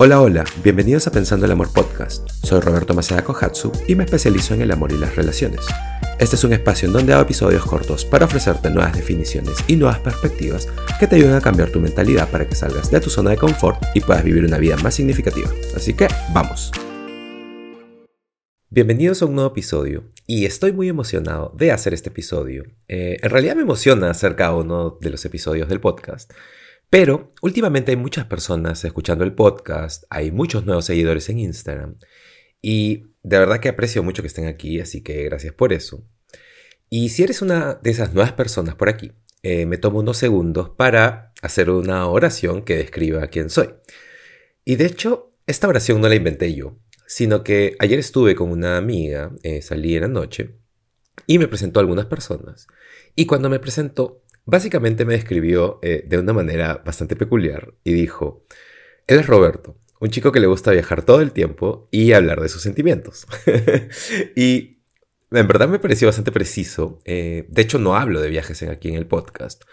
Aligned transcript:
Hola, 0.00 0.20
hola, 0.20 0.44
bienvenidos 0.62 1.08
a 1.08 1.10
Pensando 1.10 1.44
el 1.44 1.50
Amor 1.50 1.72
Podcast. 1.72 2.28
Soy 2.44 2.60
Roberto 2.60 2.94
Maceda 2.94 3.24
Kohatsu 3.24 3.72
y 3.88 3.96
me 3.96 4.04
especializo 4.04 4.54
en 4.54 4.62
el 4.62 4.70
amor 4.70 4.92
y 4.92 4.96
las 4.96 5.16
relaciones. 5.16 5.66
Este 6.20 6.36
es 6.36 6.44
un 6.44 6.52
espacio 6.52 6.86
en 6.86 6.92
donde 6.92 7.12
hago 7.12 7.22
episodios 7.22 7.66
cortos 7.66 8.04
para 8.04 8.26
ofrecerte 8.26 8.70
nuevas 8.70 8.94
definiciones 8.94 9.56
y 9.66 9.74
nuevas 9.74 9.98
perspectivas 9.98 10.68
que 11.00 11.08
te 11.08 11.16
ayuden 11.16 11.34
a 11.34 11.40
cambiar 11.40 11.70
tu 11.70 11.80
mentalidad 11.80 12.30
para 12.30 12.48
que 12.48 12.54
salgas 12.54 12.92
de 12.92 13.00
tu 13.00 13.10
zona 13.10 13.30
de 13.30 13.38
confort 13.38 13.82
y 13.92 14.00
puedas 14.00 14.22
vivir 14.22 14.44
una 14.44 14.58
vida 14.58 14.76
más 14.76 14.94
significativa. 14.94 15.50
Así 15.74 15.94
que, 15.94 16.06
vamos. 16.32 16.70
Bienvenidos 18.70 19.20
a 19.22 19.26
un 19.26 19.34
nuevo 19.34 19.50
episodio 19.50 20.04
y 20.28 20.44
estoy 20.44 20.70
muy 20.70 20.88
emocionado 20.88 21.52
de 21.56 21.72
hacer 21.72 21.92
este 21.92 22.10
episodio. 22.10 22.62
Eh, 22.86 23.16
en 23.20 23.30
realidad 23.30 23.56
me 23.56 23.62
emociona 23.62 24.10
hacer 24.10 24.36
cada 24.36 24.54
uno 24.54 24.96
de 25.00 25.10
los 25.10 25.24
episodios 25.24 25.68
del 25.68 25.80
podcast 25.80 26.32
pero 26.90 27.32
últimamente 27.42 27.92
hay 27.92 27.96
muchas 27.96 28.26
personas 28.26 28.84
escuchando 28.84 29.24
el 29.24 29.34
podcast, 29.34 30.04
hay 30.10 30.30
muchos 30.30 30.64
nuevos 30.64 30.86
seguidores 30.86 31.28
en 31.28 31.38
Instagram 31.38 31.96
y 32.62 33.04
de 33.22 33.38
verdad 33.38 33.60
que 33.60 33.68
aprecio 33.68 34.02
mucho 34.02 34.22
que 34.22 34.28
estén 34.28 34.46
aquí, 34.46 34.80
así 34.80 35.02
que 35.02 35.24
gracias 35.24 35.52
por 35.52 35.72
eso. 35.72 36.06
Y 36.90 37.10
si 37.10 37.22
eres 37.22 37.42
una 37.42 37.74
de 37.74 37.90
esas 37.90 38.14
nuevas 38.14 38.32
personas 38.32 38.74
por 38.74 38.88
aquí, 38.88 39.12
eh, 39.42 39.66
me 39.66 39.76
tomo 39.76 39.98
unos 39.98 40.16
segundos 40.16 40.70
para 40.70 41.32
hacer 41.42 41.70
una 41.70 42.06
oración 42.06 42.62
que 42.62 42.76
describa 42.76 43.26
quién 43.28 43.50
soy. 43.50 43.74
Y 44.64 44.76
de 44.76 44.86
hecho, 44.86 45.34
esta 45.46 45.68
oración 45.68 46.00
no 46.00 46.08
la 46.08 46.14
inventé 46.14 46.54
yo, 46.54 46.78
sino 47.06 47.44
que 47.44 47.76
ayer 47.78 47.98
estuve 47.98 48.34
con 48.34 48.50
una 48.50 48.76
amiga, 48.76 49.32
eh, 49.42 49.62
salí 49.62 49.94
en 49.94 50.02
la 50.02 50.08
noche, 50.08 50.56
y 51.26 51.38
me 51.38 51.48
presentó 51.48 51.80
a 51.80 51.82
algunas 51.82 52.06
personas. 52.06 52.66
Y 53.14 53.26
cuando 53.26 53.48
me 53.50 53.58
presentó, 53.58 54.24
Básicamente 54.50 55.04
me 55.04 55.12
describió 55.12 55.78
eh, 55.82 56.04
de 56.06 56.16
una 56.16 56.32
manera 56.32 56.82
bastante 56.82 57.16
peculiar 57.16 57.74
y 57.84 57.92
dijo, 57.92 58.46
él 59.06 59.18
es 59.18 59.26
Roberto, 59.26 59.76
un 60.00 60.08
chico 60.08 60.32
que 60.32 60.40
le 60.40 60.46
gusta 60.46 60.70
viajar 60.70 61.02
todo 61.02 61.20
el 61.20 61.32
tiempo 61.32 61.86
y 61.90 62.14
hablar 62.14 62.40
de 62.40 62.48
sus 62.48 62.62
sentimientos. 62.62 63.26
y 64.34 64.78
en 65.30 65.46
verdad 65.46 65.68
me 65.68 65.78
pareció 65.78 66.08
bastante 66.08 66.32
preciso. 66.32 67.02
Eh, 67.04 67.44
de 67.50 67.60
hecho, 67.60 67.78
no 67.78 67.94
hablo 67.94 68.22
de 68.22 68.30
viajes 68.30 68.62
aquí 68.62 68.88
en 68.88 68.94
el 68.94 69.06
podcast, 69.06 69.64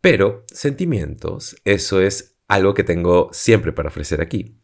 pero 0.00 0.44
sentimientos, 0.46 1.56
eso 1.64 2.00
es 2.00 2.36
algo 2.46 2.72
que 2.72 2.84
tengo 2.84 3.30
siempre 3.32 3.72
para 3.72 3.88
ofrecer 3.88 4.20
aquí. 4.20 4.60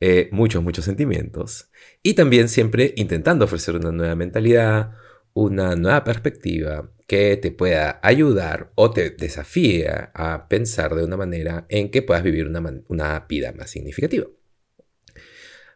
Eh, 0.00 0.28
muchos, 0.32 0.60
muchos 0.60 0.86
sentimientos. 0.86 1.70
Y 2.02 2.14
también 2.14 2.48
siempre 2.48 2.94
intentando 2.96 3.44
ofrecer 3.44 3.76
una 3.76 3.92
nueva 3.92 4.16
mentalidad, 4.16 4.96
una 5.34 5.76
nueva 5.76 6.04
perspectiva 6.04 6.90
que 7.06 7.36
te 7.36 7.50
pueda 7.50 8.00
ayudar 8.02 8.72
o 8.76 8.90
te 8.90 9.10
desafíe 9.10 9.86
a 10.14 10.48
pensar 10.48 10.94
de 10.94 11.04
una 11.04 11.16
manera 11.16 11.66
en 11.68 11.90
que 11.90 12.02
puedas 12.02 12.22
vivir 12.22 12.46
una, 12.46 13.26
vida 13.28 13.52
más 13.52 13.70
significativa. 13.70 14.26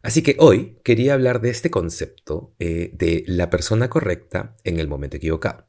Así 0.00 0.22
que 0.22 0.36
hoy 0.38 0.78
quería 0.84 1.14
hablar 1.14 1.40
de 1.40 1.50
este 1.50 1.70
concepto 1.70 2.54
eh, 2.58 2.92
de 2.94 3.24
la 3.26 3.50
persona 3.50 3.90
correcta 3.90 4.56
en 4.64 4.78
el 4.78 4.88
momento 4.88 5.16
equivocado. 5.16 5.66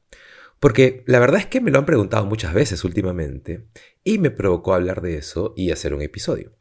Porque 0.59 1.03
la 1.07 1.19
verdad 1.19 1.39
es 1.39 1.47
que 1.47 1.61
me 1.61 1.71
lo 1.71 1.79
han 1.79 1.85
preguntado 1.85 2.25
muchas 2.25 2.53
veces 2.53 2.83
últimamente 2.83 3.65
y 4.03 4.19
me 4.19 4.29
provocó 4.29 4.73
hablar 4.73 5.01
de 5.01 5.17
eso 5.17 5.53
y 5.57 5.71
hacer 5.71 5.93
un 5.93 6.01
episodio. 6.01 6.53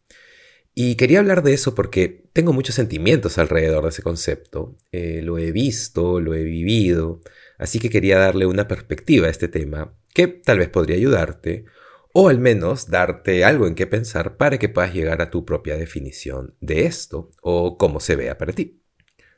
Y 0.81 0.95
quería 0.95 1.19
hablar 1.19 1.43
de 1.43 1.55
eso 1.55 1.75
porque 1.75 2.29
tengo 2.33 2.53
muchos 2.53 2.77
sentimientos 2.77 3.37
alrededor 3.39 3.83
de 3.83 3.89
ese 3.89 4.03
concepto. 4.03 4.77
Eh, 4.93 5.23
lo 5.25 5.37
he 5.37 5.51
visto, 5.51 6.21
lo 6.21 6.34
he 6.34 6.45
vivido, 6.45 7.21
Así 7.59 7.81
que 7.81 7.91
quería 7.91 8.19
darle 8.19 8.47
una 8.47 8.69
perspectiva 8.69 9.27
a 9.27 9.31
este 9.31 9.49
tema 9.49 9.93
que 10.15 10.29
tal 10.29 10.59
vez 10.59 10.69
podría 10.69 10.97
ayudarte 10.97 11.65
o 12.12 12.29
al 12.29 12.39
menos 12.39 12.89
darte 12.89 13.45
algo 13.45 13.67
en 13.67 13.75
qué 13.75 13.87
pensar 13.87 14.37
para 14.37 14.59
que 14.59 14.69
puedas 14.69 14.95
llegar 14.95 15.21
a 15.21 15.31
tu 15.31 15.45
propia 15.45 15.77
definición 15.77 16.55
de 16.61 16.87
esto 16.87 17.31
o 17.43 17.77
cómo 17.77 18.01
se 18.01 18.17
vea 18.17 18.39
para 18.39 18.53
ti. 18.53 18.81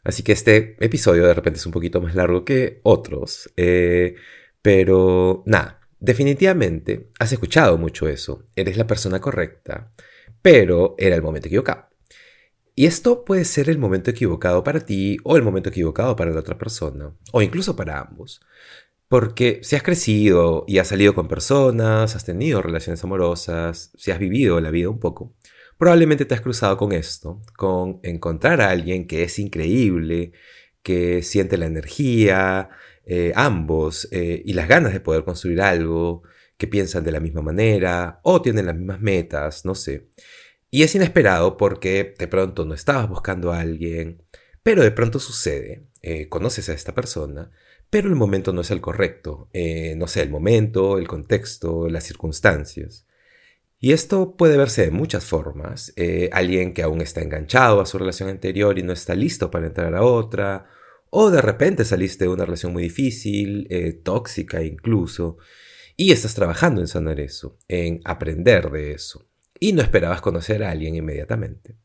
Así 0.05 0.23
que 0.23 0.33
este 0.33 0.77
episodio 0.81 1.27
de 1.27 1.35
repente 1.35 1.59
es 1.59 1.67
un 1.67 1.73
poquito 1.73 2.01
más 2.01 2.15
largo 2.15 2.45
que 2.45 2.81
otros, 2.85 3.51
eh, 3.57 4.15
pero 4.63 5.43
nada, 5.47 5.81
definitivamente 5.99 7.11
has 7.19 7.33
escuchado 7.33 7.77
mucho 7.77 8.09
eso, 8.09 8.47
eres 8.55 8.77
la 8.77 8.87
persona 8.87 9.21
correcta, 9.21 9.93
pero 10.43 10.95
era 10.99 11.17
el 11.17 11.23
momento 11.23 11.49
equivocado. 11.49 11.89
Y 12.75 12.87
esto 12.87 13.25
puede 13.25 13.45
ser 13.45 13.69
el 13.69 13.79
momento 13.79 14.11
equivocado 14.11 14.65
para 14.65 14.81
ti 14.81 15.19
o 15.25 15.37
el 15.37 15.43
momento 15.43 15.69
equivocado 15.69 16.17
para 16.17 16.31
la 16.31 16.41
otra 16.41 16.57
persona, 16.57 17.15
o 17.33 17.43
incluso 17.43 17.77
para 17.77 18.01
ambos. 18.01 18.41
Porque 19.09 19.61
si 19.63 19.77
has 19.77 19.83
crecido 19.83 20.65
y 20.69 20.79
has 20.79 20.89
salido 20.89 21.15
con 21.15 21.29
personas, 21.29 22.15
has 22.17 22.25
tenido 22.25 22.63
relaciones 22.63 23.03
amorosas, 23.03 23.91
si 23.97 24.13
has 24.13 24.19
vivido 24.19 24.61
la 24.61 24.71
vida 24.71 24.89
un 24.89 25.01
poco, 25.01 25.35
probablemente 25.79 26.25
te 26.25 26.35
has 26.35 26.41
cruzado 26.41 26.77
con 26.77 26.93
esto, 26.93 27.43
con 27.57 28.01
encontrar 28.03 28.61
a 28.61 28.71
alguien 28.71 29.07
que 29.07 29.25
es 29.25 29.39
increíble, 29.39 30.33
que 30.83 31.23
siente 31.23 31.59
la 31.59 31.67
energía, 31.67 32.71
eh, 33.05 33.33
ambos, 33.35 34.09
eh, 34.13 34.43
y 34.45 34.53
las 34.53 34.69
ganas 34.69 34.93
de 34.93 35.01
poder 35.01 35.25
construir 35.25 35.61
algo, 35.61 36.23
que 36.61 36.67
piensan 36.67 37.05
de 37.05 37.11
la 37.11 37.21
misma 37.21 37.41
manera 37.41 38.21
o 38.23 38.43
tienen 38.43 38.67
las 38.67 38.77
mismas 38.77 39.01
metas, 39.01 39.65
no 39.65 39.75
sé. 39.75 40.11
Y 40.71 40.83
es 40.83 40.95
inesperado 40.95 41.57
porque 41.57 42.15
de 42.19 42.29
pronto 42.29 42.67
no 42.67 42.75
estabas 42.75 43.09
buscando 43.09 43.51
a 43.51 43.61
alguien, 43.61 44.23
pero 44.63 44.83
de 44.83 44.91
pronto 44.91 45.19
sucede, 45.19 45.87
eh, 46.03 46.29
conoces 46.29 46.69
a 46.69 46.75
esta 46.75 46.95
persona, 46.95 47.51
pero 47.89 48.09
el 48.09 48.15
momento 48.15 48.53
no 48.53 48.61
es 48.61 48.71
el 48.71 48.83
correcto, 48.83 49.49
eh, 49.55 49.95
no 49.97 50.07
sé, 50.07 50.21
el 50.21 50.29
momento, 50.29 50.99
el 50.99 51.09
contexto, 51.09 51.89
las 51.89 52.05
circunstancias. 52.05 53.07
Y 53.79 53.93
esto 53.93 54.37
puede 54.37 54.59
verse 54.59 54.83
de 54.83 54.91
muchas 54.91 55.25
formas. 55.25 55.95
Eh, 55.97 56.29
alguien 56.31 56.75
que 56.75 56.83
aún 56.83 57.01
está 57.01 57.23
enganchado 57.23 57.81
a 57.81 57.87
su 57.87 57.97
relación 57.97 58.29
anterior 58.29 58.79
y 58.79 58.83
no 58.83 58.93
está 58.93 59.15
listo 59.15 59.51
para 59.51 59.67
entrar 59.67 59.95
a 59.95 60.03
otra, 60.03 60.67
o 61.09 61.31
de 61.31 61.41
repente 61.41 61.87
saliste 61.87 62.27
de 62.27 62.31
una 62.31 62.45
relación 62.45 62.75
muy 62.75 62.83
difícil, 62.83 63.67
tóxica 64.05 64.63
incluso, 64.63 65.39
y 66.01 66.13
estás 66.13 66.35
trabajando 66.35 66.81
en 66.81 66.87
sanar 66.87 67.21
eso, 67.21 67.59
en 67.69 68.01
aprender 68.07 68.71
de 68.71 68.93
eso 68.93 69.29
y 69.59 69.75
no 69.75 69.83
esperabas 69.83 70.23
conocer 70.23 70.65
a 70.65 70.71
alguien 70.71 70.95
inmediatamente. 70.95 71.77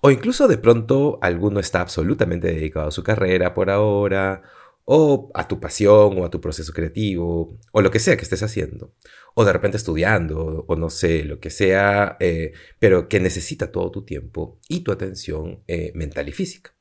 O 0.00 0.12
incluso 0.12 0.46
de 0.46 0.58
pronto 0.58 1.18
alguno 1.22 1.58
está 1.58 1.80
absolutamente 1.80 2.46
dedicado 2.46 2.86
a 2.86 2.92
su 2.92 3.02
carrera 3.02 3.54
por 3.54 3.68
ahora, 3.68 4.42
o 4.84 5.32
a 5.34 5.48
tu 5.48 5.58
pasión, 5.58 6.20
o 6.20 6.24
a 6.24 6.30
tu 6.30 6.40
proceso 6.40 6.72
creativo, 6.72 7.58
o 7.72 7.82
lo 7.82 7.90
que 7.90 7.98
sea 7.98 8.16
que 8.16 8.22
estés 8.22 8.44
haciendo. 8.44 8.94
O 9.34 9.44
de 9.44 9.52
repente 9.52 9.76
estudiando, 9.76 10.64
o 10.68 10.76
no 10.76 10.88
sé, 10.88 11.24
lo 11.24 11.40
que 11.40 11.50
sea, 11.50 12.16
eh, 12.20 12.52
pero 12.78 13.08
que 13.08 13.18
necesita 13.18 13.72
todo 13.72 13.90
tu 13.90 14.04
tiempo 14.04 14.60
y 14.68 14.84
tu 14.84 14.92
atención 14.92 15.64
eh, 15.66 15.90
mental 15.96 16.28
y 16.28 16.32
física. 16.32 16.76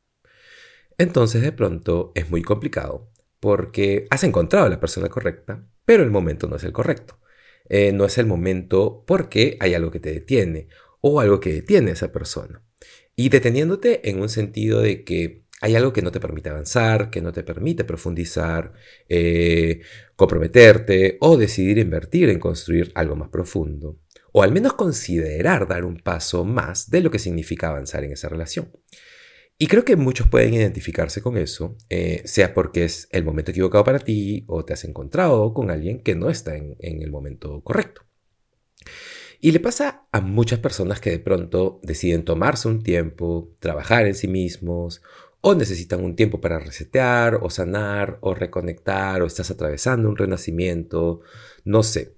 Entonces 0.99 1.41
de 1.41 1.53
pronto 1.53 2.11
es 2.13 2.29
muy 2.29 2.43
complicado, 2.43 3.09
porque 3.39 4.05
has 4.11 4.23
encontrado 4.23 4.67
a 4.67 4.69
la 4.69 4.79
persona 4.79 5.09
correcta, 5.09 5.65
pero 5.87 6.03
el 6.03 6.11
momento 6.11 6.47
no 6.49 6.57
es 6.57 6.65
el 6.65 6.73
correcto. 6.73 7.17
Eh, 7.69 7.93
no 7.93 8.03
es 8.03 8.17
el 8.17 8.25
momento 8.25 9.05
porque 9.07 9.55
hay 9.61 9.73
algo 9.73 9.89
que 9.89 10.01
te 10.01 10.11
detiene 10.11 10.67
o 10.99 11.21
algo 11.21 11.39
que 11.39 11.53
detiene 11.53 11.91
a 11.91 11.93
esa 11.93 12.11
persona. 12.11 12.61
Y 13.15 13.29
deteniéndote 13.29 14.09
en 14.09 14.19
un 14.19 14.27
sentido 14.27 14.81
de 14.81 15.05
que 15.05 15.45
hay 15.61 15.77
algo 15.77 15.93
que 15.93 16.01
no 16.01 16.11
te 16.11 16.19
permite 16.19 16.49
avanzar, 16.49 17.09
que 17.09 17.21
no 17.21 17.31
te 17.31 17.41
permite 17.43 17.85
profundizar, 17.85 18.73
eh, 19.07 19.79
comprometerte 20.17 21.17
o 21.21 21.37
decidir 21.37 21.77
invertir 21.77 22.29
en 22.29 22.39
construir 22.39 22.91
algo 22.93 23.15
más 23.15 23.29
profundo. 23.29 23.97
O 24.33 24.43
al 24.43 24.51
menos 24.51 24.73
considerar 24.73 25.69
dar 25.69 25.85
un 25.85 25.99
paso 25.99 26.43
más 26.43 26.89
de 26.89 26.99
lo 26.99 27.11
que 27.11 27.17
significa 27.17 27.69
avanzar 27.69 28.03
en 28.03 28.11
esa 28.11 28.27
relación. 28.27 28.73
Y 29.59 29.67
creo 29.67 29.83
que 29.83 29.95
muchos 29.95 30.27
pueden 30.27 30.53
identificarse 30.53 31.21
con 31.21 31.35
eso, 31.35 31.77
eh, 31.89 32.21
sea 32.25 32.53
porque 32.53 32.85
es 32.85 33.07
el 33.11 33.23
momento 33.23 33.49
equivocado 33.51 33.83
para 33.83 33.99
ti 33.99 34.43
o 34.47 34.63
te 34.63 34.73
has 34.73 34.83
encontrado 34.83 35.51
con 35.53 35.71
alguien 35.71 35.99
que 36.03 36.13
no 36.13 36.29
está 36.29 36.55
en, 36.55 36.77
el 36.79 37.09
momento 37.09 37.61
correcto. 37.63 38.03
Y 39.39 39.51
le 39.51 39.59
pasa 39.59 40.07
a 40.11 40.21
muchas 40.21 40.59
personas 40.59 40.99
que 40.99 41.09
de 41.11 41.19
pronto 41.19 41.79
deciden 41.83 42.23
tomarse 42.23 42.67
un 42.67 42.83
tiempo, 42.83 43.55
trabajar 43.59 44.05
en 44.05 44.15
sí 44.15 44.27
mismos, 44.27 45.01
o 45.41 45.55
necesitan 45.55 46.03
un 46.03 46.15
tiempo 46.15 46.39
para 46.41 46.59
resetear, 46.59 47.39
o 47.41 47.49
sanar, 47.49 48.19
o 48.21 48.35
reconectar, 48.35 49.21
o 49.21 49.27
estás 49.27 49.49
atravesando 49.51 50.09
un 50.09 50.17
renacimiento, 50.17 51.21
no 51.65 51.83
sé. 51.83 52.15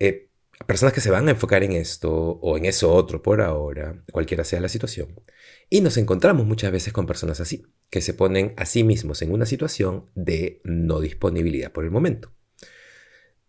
Eh, 0.00 0.28
personas 0.66 0.92
que 0.92 1.00
se 1.00 1.10
van 1.10 1.28
a 1.28 1.32
enfocar 1.32 1.62
en 1.64 1.72
esto 1.72 2.12
o 2.12 2.56
en 2.58 2.64
eso 2.66 2.92
otro 2.92 3.22
por 3.22 3.40
ahora, 3.40 4.02
cualquiera 4.12 4.44
sea 4.44 4.60
la 4.60 4.68
situación. 4.68 5.14
Y 5.70 5.80
nos 5.80 5.96
encontramos 5.96 6.46
muchas 6.46 6.72
veces 6.72 6.92
con 6.92 7.06
personas 7.06 7.40
así, 7.40 7.66
que 7.90 8.00
se 8.00 8.14
ponen 8.14 8.54
a 8.56 8.66
sí 8.66 8.84
mismos 8.84 9.22
en 9.22 9.32
una 9.32 9.46
situación 9.46 10.10
de 10.14 10.60
no 10.64 11.00
disponibilidad 11.00 11.72
por 11.72 11.84
el 11.84 11.90
momento. 11.90 12.32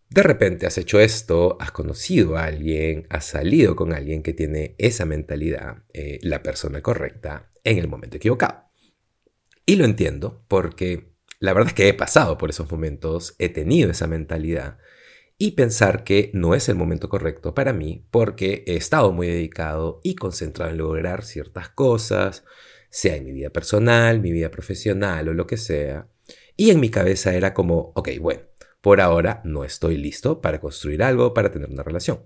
De 0.08 0.22
repente 0.22 0.66
has 0.66 0.78
hecho 0.78 1.00
esto, 1.00 1.56
has 1.60 1.72
conocido 1.72 2.36
a 2.36 2.44
alguien, 2.44 3.06
has 3.10 3.24
salido 3.26 3.74
con 3.74 3.92
alguien 3.92 4.22
que 4.22 4.32
tiene 4.32 4.76
esa 4.78 5.04
mentalidad, 5.04 5.82
eh, 5.92 6.18
la 6.22 6.42
persona 6.42 6.80
correcta, 6.80 7.50
en 7.64 7.78
el 7.78 7.88
momento 7.88 8.16
equivocado. 8.16 8.70
Y 9.66 9.76
lo 9.76 9.84
entiendo 9.84 10.44
porque 10.46 11.16
la 11.40 11.52
verdad 11.52 11.68
es 11.68 11.74
que 11.74 11.88
he 11.88 11.94
pasado 11.94 12.38
por 12.38 12.50
esos 12.50 12.70
momentos, 12.70 13.34
he 13.38 13.48
tenido 13.48 13.90
esa 13.90 14.06
mentalidad 14.06 14.78
y 15.38 15.52
pensar 15.52 16.04
que 16.04 16.30
no 16.32 16.54
es 16.54 16.68
el 16.68 16.76
momento 16.76 17.08
correcto 17.08 17.54
para 17.54 17.72
mí 17.72 18.06
porque 18.10 18.64
he 18.66 18.76
estado 18.76 19.12
muy 19.12 19.26
dedicado 19.26 20.00
y 20.02 20.14
concentrado 20.14 20.70
en 20.70 20.78
lograr 20.78 21.24
ciertas 21.24 21.68
cosas, 21.68 22.44
sea 22.90 23.16
en 23.16 23.26
mi 23.26 23.32
vida 23.32 23.50
personal, 23.50 24.20
mi 24.20 24.32
vida 24.32 24.50
profesional 24.50 25.28
o 25.28 25.34
lo 25.34 25.46
que 25.46 25.56
sea. 25.56 26.08
Y 26.56 26.70
en 26.70 26.80
mi 26.80 26.88
cabeza 26.88 27.34
era 27.34 27.52
como, 27.52 27.92
ok, 27.94 28.08
bueno, 28.20 28.42
por 28.80 29.00
ahora 29.00 29.42
no 29.44 29.64
estoy 29.64 29.96
listo 29.96 30.40
para 30.40 30.60
construir 30.60 31.02
algo, 31.02 31.34
para 31.34 31.50
tener 31.50 31.68
una 31.68 31.82
relación. 31.82 32.22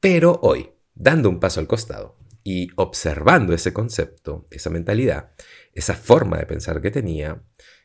Pero 0.00 0.38
hoy, 0.42 0.70
dando 0.94 1.28
un 1.28 1.40
paso 1.40 1.60
al 1.60 1.66
costado 1.66 2.16
y 2.42 2.68
observando 2.76 3.52
ese 3.52 3.72
concepto, 3.72 4.46
esa 4.50 4.70
mentalidad, 4.70 5.32
esa 5.74 5.94
forma 5.94 6.38
de 6.38 6.46
pensar 6.46 6.80
que 6.80 6.90
tenía, 6.90 7.42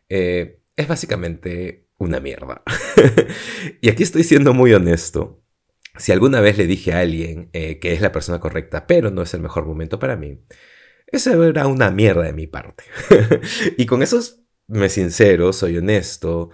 eh, 0.07 0.61
es 0.75 0.87
básicamente 0.87 1.89
una 1.97 2.19
mierda. 2.19 2.63
y 3.81 3.89
aquí 3.89 4.03
estoy 4.03 4.23
siendo 4.23 4.53
muy 4.53 4.73
honesto. 4.73 5.43
Si 5.97 6.11
alguna 6.11 6.41
vez 6.41 6.57
le 6.57 6.65
dije 6.65 6.93
a 6.93 6.99
alguien 6.99 7.49
eh, 7.53 7.79
que 7.79 7.93
es 7.93 8.01
la 8.01 8.11
persona 8.11 8.39
correcta, 8.39 8.87
pero 8.87 9.11
no 9.11 9.21
es 9.21 9.33
el 9.33 9.41
mejor 9.41 9.65
momento 9.65 9.99
para 9.99 10.15
mí, 10.15 10.39
eso 11.07 11.43
era 11.43 11.67
una 11.67 11.91
mierda 11.91 12.23
de 12.23 12.33
mi 12.33 12.47
parte. 12.47 12.83
y 13.77 13.85
con 13.85 14.01
eso 14.01 14.19
me 14.67 14.89
sincero, 14.89 15.53
soy 15.53 15.77
honesto. 15.77 16.49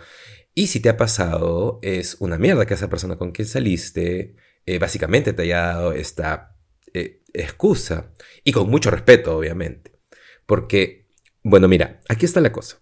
Y 0.53 0.67
si 0.67 0.81
te 0.81 0.89
ha 0.89 0.97
pasado, 0.97 1.79
es 1.81 2.17
una 2.19 2.37
mierda 2.37 2.65
que 2.65 2.73
esa 2.73 2.89
persona 2.89 3.17
con 3.17 3.31
quien 3.31 3.47
saliste 3.47 4.35
eh, 4.65 4.77
básicamente 4.77 5.33
te 5.33 5.43
haya 5.43 5.61
dado 5.61 5.93
esta 5.93 6.57
eh, 6.93 7.23
excusa. 7.33 8.13
Y 8.43 8.51
con 8.51 8.69
mucho 8.69 8.91
respeto, 8.91 9.37
obviamente. 9.37 9.99
Porque, 10.45 11.07
bueno, 11.43 11.67
mira, 11.67 12.01
aquí 12.09 12.25
está 12.25 12.41
la 12.41 12.51
cosa. 12.51 12.81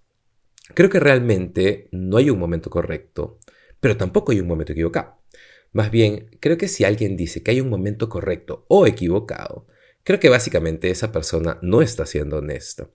Creo 0.73 0.89
que 0.89 0.99
realmente 0.99 1.87
no 1.91 2.17
hay 2.17 2.29
un 2.29 2.39
momento 2.39 2.69
correcto, 2.69 3.39
pero 3.79 3.97
tampoco 3.97 4.31
hay 4.31 4.39
un 4.39 4.47
momento 4.47 4.73
equivocado. 4.73 5.17
Más 5.73 5.91
bien, 5.91 6.29
creo 6.39 6.57
que 6.57 6.67
si 6.67 6.83
alguien 6.83 7.17
dice 7.17 7.43
que 7.43 7.51
hay 7.51 7.61
un 7.61 7.69
momento 7.69 8.09
correcto 8.09 8.65
o 8.67 8.87
equivocado, 8.87 9.67
creo 10.03 10.19
que 10.19 10.29
básicamente 10.29 10.89
esa 10.89 11.11
persona 11.11 11.59
no 11.61 11.81
está 11.81 12.05
siendo 12.05 12.37
honesta. 12.37 12.89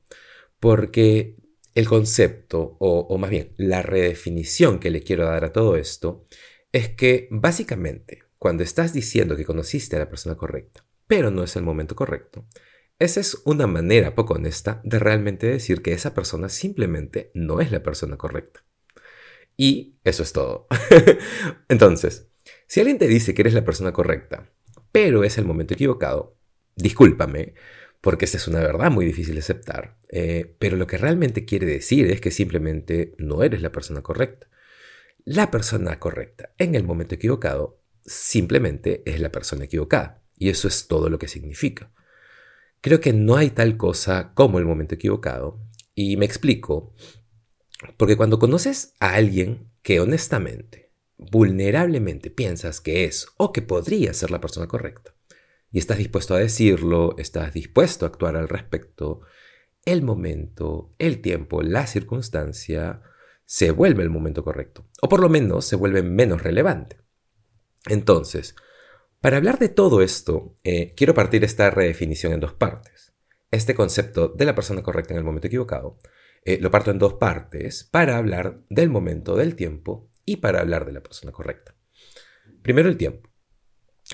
Porque 0.59 1.37
el 1.75 1.89
concepto, 1.89 2.77
o, 2.79 3.19
más 3.19 3.31
bien 3.31 3.53
la 3.57 3.83
redefinición 3.83 4.79
que 4.79 4.91
le 4.91 5.03
quiero 5.03 5.25
dar 5.25 5.45
a 5.45 5.53
todo 5.53 5.77
esto, 5.77 6.27
es 6.73 6.91
que 6.91 7.29
básicamente 7.31 8.23
cuando 8.39 8.63
estás 8.63 8.93
diciendo 8.93 9.37
que 9.37 9.45
conociste 9.45 9.97
a 9.97 10.01
la 10.01 10.09
persona 10.09 10.37
correcta, 10.37 10.85
pero 11.07 11.31
no 11.31 11.45
es 11.45 11.55
el 11.57 11.63
momento 11.63 11.95
correcto, 11.95 12.47
esa 13.03 13.21
es 13.21 13.43
una 13.45 13.67
manera 13.67 14.15
poco 14.15 14.35
honesta 14.35 14.81
de 14.85 14.99
realmente 14.99 15.49
decir 15.49 15.83
que 15.83 15.93
esa 15.93 16.15
persona 16.15 16.49
simplemente 16.49 17.33
no 17.35 17.61
es 17.61 17.73
la 17.73 17.83
persona 17.83 18.17
correcta. 18.17 18.65
Y 19.57 19.97
eso 20.05 20.23
es 20.23 20.33
todo. 20.33 20.69
Entonces, 21.69 22.29
si 22.67 22.81
alguien 22.81 22.99
te 22.99 23.09
dice 23.09 23.35
que 23.35 23.43
eres 23.43 23.55
la 23.55 23.65
persona 23.65 23.93
correcta, 23.93 24.51
pero 24.93 25.25
es 25.25 25.37
el 25.37 25.45
momento 25.45 25.75
equivocado, 25.75 26.37
discúlpame, 26.77 27.55
porque 28.01 28.25
esta 28.25 28.37
es 28.37 28.47
una 28.47 28.61
verdad 28.61 28.91
muy 28.91 29.05
difícil 29.05 29.35
de 29.35 29.41
aceptar, 29.41 29.97
eh, 30.09 30.55
pero 30.59 30.77
lo 30.77 30.87
que 30.87 30.99
realmente 30.99 31.45
quiere 31.45 31.67
decir 31.67 32.11
es 32.11 32.21
que 32.21 32.31
simplemente 32.31 33.15
no 33.19 33.43
eres 33.43 33.63
la 33.63 33.73
persona 33.73 34.03
correcta. 34.03 34.49
La 35.25 35.51
persona 35.51 35.99
correcta 35.99 36.53
en 36.59 36.75
el 36.75 36.85
momento 36.85 37.15
equivocado 37.15 37.81
simplemente 38.05 39.03
es 39.07 39.21
la 39.21 39.31
persona 39.31 39.65
equivocada, 39.65 40.23
y 40.37 40.51
eso 40.51 40.69
es 40.69 40.89
todo 40.89 41.09
lo 41.11 41.19
que 41.19 41.29
significa. 41.29 41.93
Creo 42.82 43.00
que 43.00 43.12
no 43.12 43.37
hay 43.37 43.50
tal 43.50 43.76
cosa 43.76 44.32
como 44.34 44.58
el 44.58 44.64
momento 44.64 44.96
equivocado, 44.96 45.61
y 45.94 46.17
me 46.17 46.26
explico, 46.26 46.93
porque 47.96 48.17
cuando 48.17 48.40
conoces 48.40 48.94
a 48.99 49.14
alguien 49.14 49.70
que 49.82 50.00
honestamente, 50.00 50.93
vulnerablemente 51.17 52.31
piensas 52.31 52.81
que 52.81 53.05
es 53.05 53.29
o 53.37 53.52
que 53.52 53.62
podría 53.62 54.12
ser 54.14 54.32
la 54.32 54.40
persona 54.40 54.67
correcta, 54.67 55.14
y 55.70 55.79
estás 55.79 55.99
dispuesto 55.99 56.34
a 56.34 56.40
decirlo, 56.40 57.14
estás 57.19 57.55
dispuesto 57.55 58.05
a 58.05 58.08
actuar 58.08 58.37
al 58.37 58.49
respecto, 58.49 59.20
el 59.84 60.02
momento, 60.02 60.93
el 60.99 61.20
tiempo, 61.20 61.62
la 61.62 61.87
circunstancia 61.87 63.00
se 63.44 63.70
vuelve 63.70 64.02
el 64.02 64.11
momento 64.11 64.43
correcto, 64.43 64.88
o 65.00 65.08
por 65.08 65.20
lo 65.20 65.29
menos 65.29 65.67
se 65.67 65.76
vuelve 65.76 66.02
menos 66.02 66.43
relevante. 66.43 66.99
Entonces, 67.87 68.56
para 69.23 69.39
hablar 69.39 69.59
de 69.59 69.71
todo 69.71 70.03
esto, 70.03 70.59
eh, 70.63 70.93
quiero 70.95 71.15
partir 71.15 71.43
esta 71.45 71.71
redefinición 71.71 72.35
en 72.35 72.41
dos 72.41 72.53
partes. 72.53 73.15
Este 73.51 73.75
concepto 73.75 74.29
de 74.29 74.45
la 74.45 74.55
persona 74.55 74.83
correcta 74.83 75.15
en 75.15 75.19
el 75.19 75.25
momento 75.25 75.47
equivocado, 75.47 75.99
eh, 76.45 76.59
lo 76.61 76.71
parto 76.71 76.91
en 76.91 76.99
dos 76.99 77.15
partes 77.15 77.85
para 77.85 78.19
hablar 78.19 78.61
del 78.69 78.91
momento, 78.91 79.37
del 79.37 79.57
tiempo 79.57 80.11
y 80.27 80.37
para 80.37 80.61
hablar 80.61 80.85
de 80.85 80.93
la 80.93 81.03
persona 81.03 81.33
correcta. 81.33 81.75
Primero 82.63 82.91
el 82.91 82.99
tiempo 82.99 83.33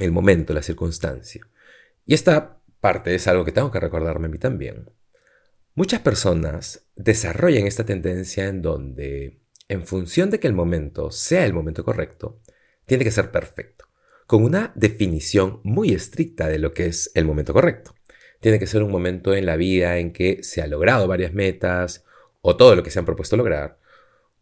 el 0.00 0.12
momento, 0.12 0.52
la 0.52 0.62
circunstancia. 0.62 1.46
Y 2.06 2.14
esta 2.14 2.60
parte 2.80 3.14
es 3.14 3.26
algo 3.26 3.44
que 3.44 3.52
tengo 3.52 3.70
que 3.70 3.80
recordarme 3.80 4.26
a 4.26 4.30
mí 4.30 4.38
también. 4.38 4.90
Muchas 5.74 6.00
personas 6.00 6.88
desarrollan 6.96 7.66
esta 7.66 7.84
tendencia 7.84 8.46
en 8.46 8.62
donde, 8.62 9.40
en 9.68 9.86
función 9.86 10.30
de 10.30 10.40
que 10.40 10.48
el 10.48 10.54
momento 10.54 11.10
sea 11.10 11.44
el 11.44 11.52
momento 11.52 11.84
correcto, 11.84 12.40
tiene 12.86 13.04
que 13.04 13.10
ser 13.10 13.30
perfecto, 13.30 13.86
con 14.28 14.44
una 14.44 14.72
definición 14.74 15.60
muy 15.64 15.92
estricta 15.92 16.48
de 16.48 16.58
lo 16.58 16.74
que 16.74 16.84
es 16.84 17.10
el 17.14 17.24
momento 17.24 17.54
correcto. 17.54 17.94
Tiene 18.40 18.58
que 18.58 18.66
ser 18.66 18.82
un 18.82 18.90
momento 18.90 19.34
en 19.34 19.46
la 19.46 19.56
vida 19.56 19.96
en 19.96 20.12
que 20.12 20.42
se 20.42 20.60
ha 20.60 20.66
logrado 20.66 21.08
varias 21.08 21.32
metas 21.32 22.04
o 22.42 22.54
todo 22.54 22.76
lo 22.76 22.82
que 22.82 22.90
se 22.90 22.98
han 22.98 23.06
propuesto 23.06 23.38
lograr, 23.38 23.78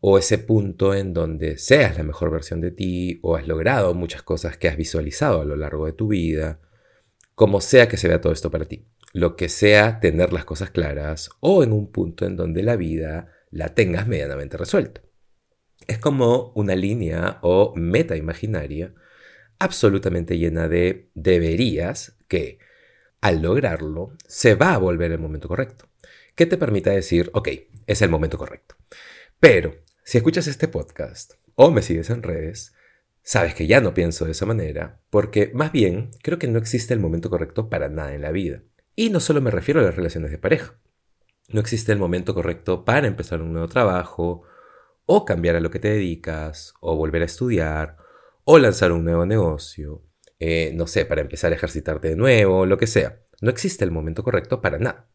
o 0.01 0.19
ese 0.19 0.39
punto 0.39 0.93
en 0.93 1.15
donde 1.15 1.57
seas 1.57 1.97
la 1.97 2.03
mejor 2.03 2.33
versión 2.33 2.61
de 2.61 2.73
ti 2.73 3.21
o 3.23 3.37
has 3.37 3.47
logrado 3.47 3.95
muchas 3.95 4.23
cosas 4.23 4.59
que 4.59 4.69
has 4.69 4.77
visualizado 4.77 5.41
a 5.41 5.45
lo 5.45 5.55
largo 5.55 5.87
de 5.87 5.93
tu 5.93 6.09
vida, 6.09 6.59
como 7.37 7.61
sea 7.61 7.87
que 7.87 7.97
se 7.97 8.09
vea 8.09 8.21
todo 8.21 8.33
esto 8.33 8.51
para 8.51 8.65
ti. 8.65 8.89
Lo 9.13 9.37
que 9.37 9.49
sea 9.49 10.01
tener 10.01 10.33
las 10.33 10.45
cosas 10.45 10.71
claras 10.71 11.31
o 11.39 11.63
en 11.63 11.73
un 11.73 11.93
punto 11.93 12.27
en 12.27 12.35
donde 12.35 12.65
la 12.65 12.75
vida 12.75 13.29
la 13.53 13.77
tengas 13.77 14.09
medianamente 14.09 14.57
resuelta. 14.57 15.03
Es 15.87 15.99
como 15.99 16.51
una 16.57 16.75
línea 16.75 17.39
o 17.43 17.73
meta 17.77 18.17
imaginaria 18.17 18.93
absolutamente 19.59 20.39
llena 20.39 20.69
de 20.69 21.11
deberías 21.15 22.17
que 22.29 22.59
al 23.21 23.43
lograrlo 23.43 24.13
se 24.27 24.55
va 24.55 24.75
a 24.75 24.79
volver 24.79 25.13
el 25.13 25.19
momento 25.19 25.49
correcto, 25.49 25.89
que 26.35 26.47
te 26.47 26.59
permita 26.59 26.91
decir, 26.91 27.31
ok, 27.33 27.49
es 27.87 28.03
el 28.03 28.11
momento 28.11 28.39
correcto. 28.39 28.77
Pero 29.41 29.75
si 30.05 30.19
escuchas 30.19 30.47
este 30.47 30.69
podcast 30.69 31.35
o 31.55 31.71
me 31.71 31.83
sigues 31.83 32.11
en 32.11 32.23
redes, 32.23 32.75
sabes 33.23 33.55
que 33.55 33.67
ya 33.67 33.81
no 33.81 33.95
pienso 33.95 34.25
de 34.25 34.33
esa 34.33 34.47
manera, 34.47 35.01
porque 35.11 35.51
más 35.55 35.73
bien 35.73 36.11
creo 36.23 36.39
que 36.39 36.49
no 36.49 36.59
existe 36.59 36.95
el 36.95 37.01
momento 37.01 37.31
correcto 37.31 37.69
para 37.69 37.89
nada 37.89 38.15
en 38.15 38.23
la 38.23 38.31
vida. 38.31 38.63
Y 38.95 39.11
no 39.11 39.21
solo 39.21 39.41
me 39.41 39.51
refiero 39.51 39.81
a 39.81 39.85
las 39.85 39.97
relaciones 39.97 40.31
de 40.31 40.39
pareja. 40.39 40.79
No 41.49 41.61
existe 41.61 41.93
el 41.93 41.99
momento 41.99 42.35
correcto 42.35 42.85
para 42.85 43.07
empezar 43.07 43.43
un 43.43 43.53
nuevo 43.53 43.69
trabajo, 43.69 44.43
o 45.07 45.25
cambiar 45.25 45.57
a 45.57 45.61
lo 45.61 45.71
que 45.71 45.79
te 45.79 45.89
dedicas, 45.89 46.75
o 46.81 46.97
volver 46.97 47.23
a 47.23 47.27
estudiar, 47.27 47.97
o 48.49 48.61
lanzar 48.61 48.93
un 48.93 49.05
nuevo 49.05 49.27
negocio, 49.27 50.05
eh, 50.39 50.71
no 50.73 50.87
sé, 50.87 51.05
para 51.05 51.21
empezar 51.21 51.53
a 51.53 51.57
ejercitarte 51.57 52.11
de 52.11 52.17
nuevo, 52.17 52.65
lo 52.65 52.79
que 52.79 52.87
sea. 52.87 53.21
No 53.41 53.51
existe 53.51 53.85
el 53.85 53.91
momento 53.91 54.23
correcto 54.23 54.61
para 54.61 54.79
nada. 54.79 55.11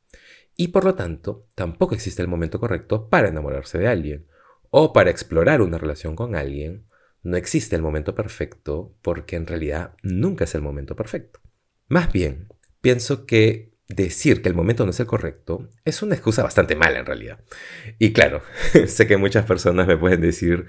Y 0.58 0.68
por 0.68 0.84
lo 0.84 0.96
tanto, 0.96 1.48
tampoco 1.56 1.96
existe 1.96 2.22
el 2.22 2.28
momento 2.28 2.60
correcto 2.60 3.08
para 3.08 3.30
enamorarse 3.30 3.78
de 3.78 3.88
alguien, 3.88 4.28
o 4.70 4.92
para 4.92 5.12
explorar 5.12 5.62
una 5.62 5.78
relación 5.78 6.14
con 6.18 6.36
alguien, 6.36 6.88
no 7.24 7.38
existe 7.38 7.74
el 7.78 7.82
momento 7.82 8.16
perfecto 8.16 8.98
porque 9.02 9.38
en 9.38 9.48
realidad 9.48 9.96
nunca 10.04 10.44
es 10.44 10.54
el 10.54 10.62
momento 10.62 10.98
perfecto. 10.98 11.40
Más 11.88 12.12
bien, 12.12 12.50
pienso 12.82 13.26
que 13.26 13.72
decir 13.88 14.42
que 14.42 14.50
el 14.50 14.56
momento 14.56 14.86
no 14.86 14.92
es 14.92 15.00
el 15.00 15.06
correcto 15.06 15.70
es 15.86 16.02
una 16.02 16.16
excusa 16.16 16.44
bastante 16.44 16.76
mala 16.76 17.00
en 17.00 17.06
realidad. 17.06 17.40
Y 18.00 18.14
claro, 18.14 18.42
sé 18.88 19.08
que 19.08 19.18
muchas 19.18 19.46
personas 19.46 19.88
me 19.88 19.98
pueden 19.98 20.22
decir 20.22 20.68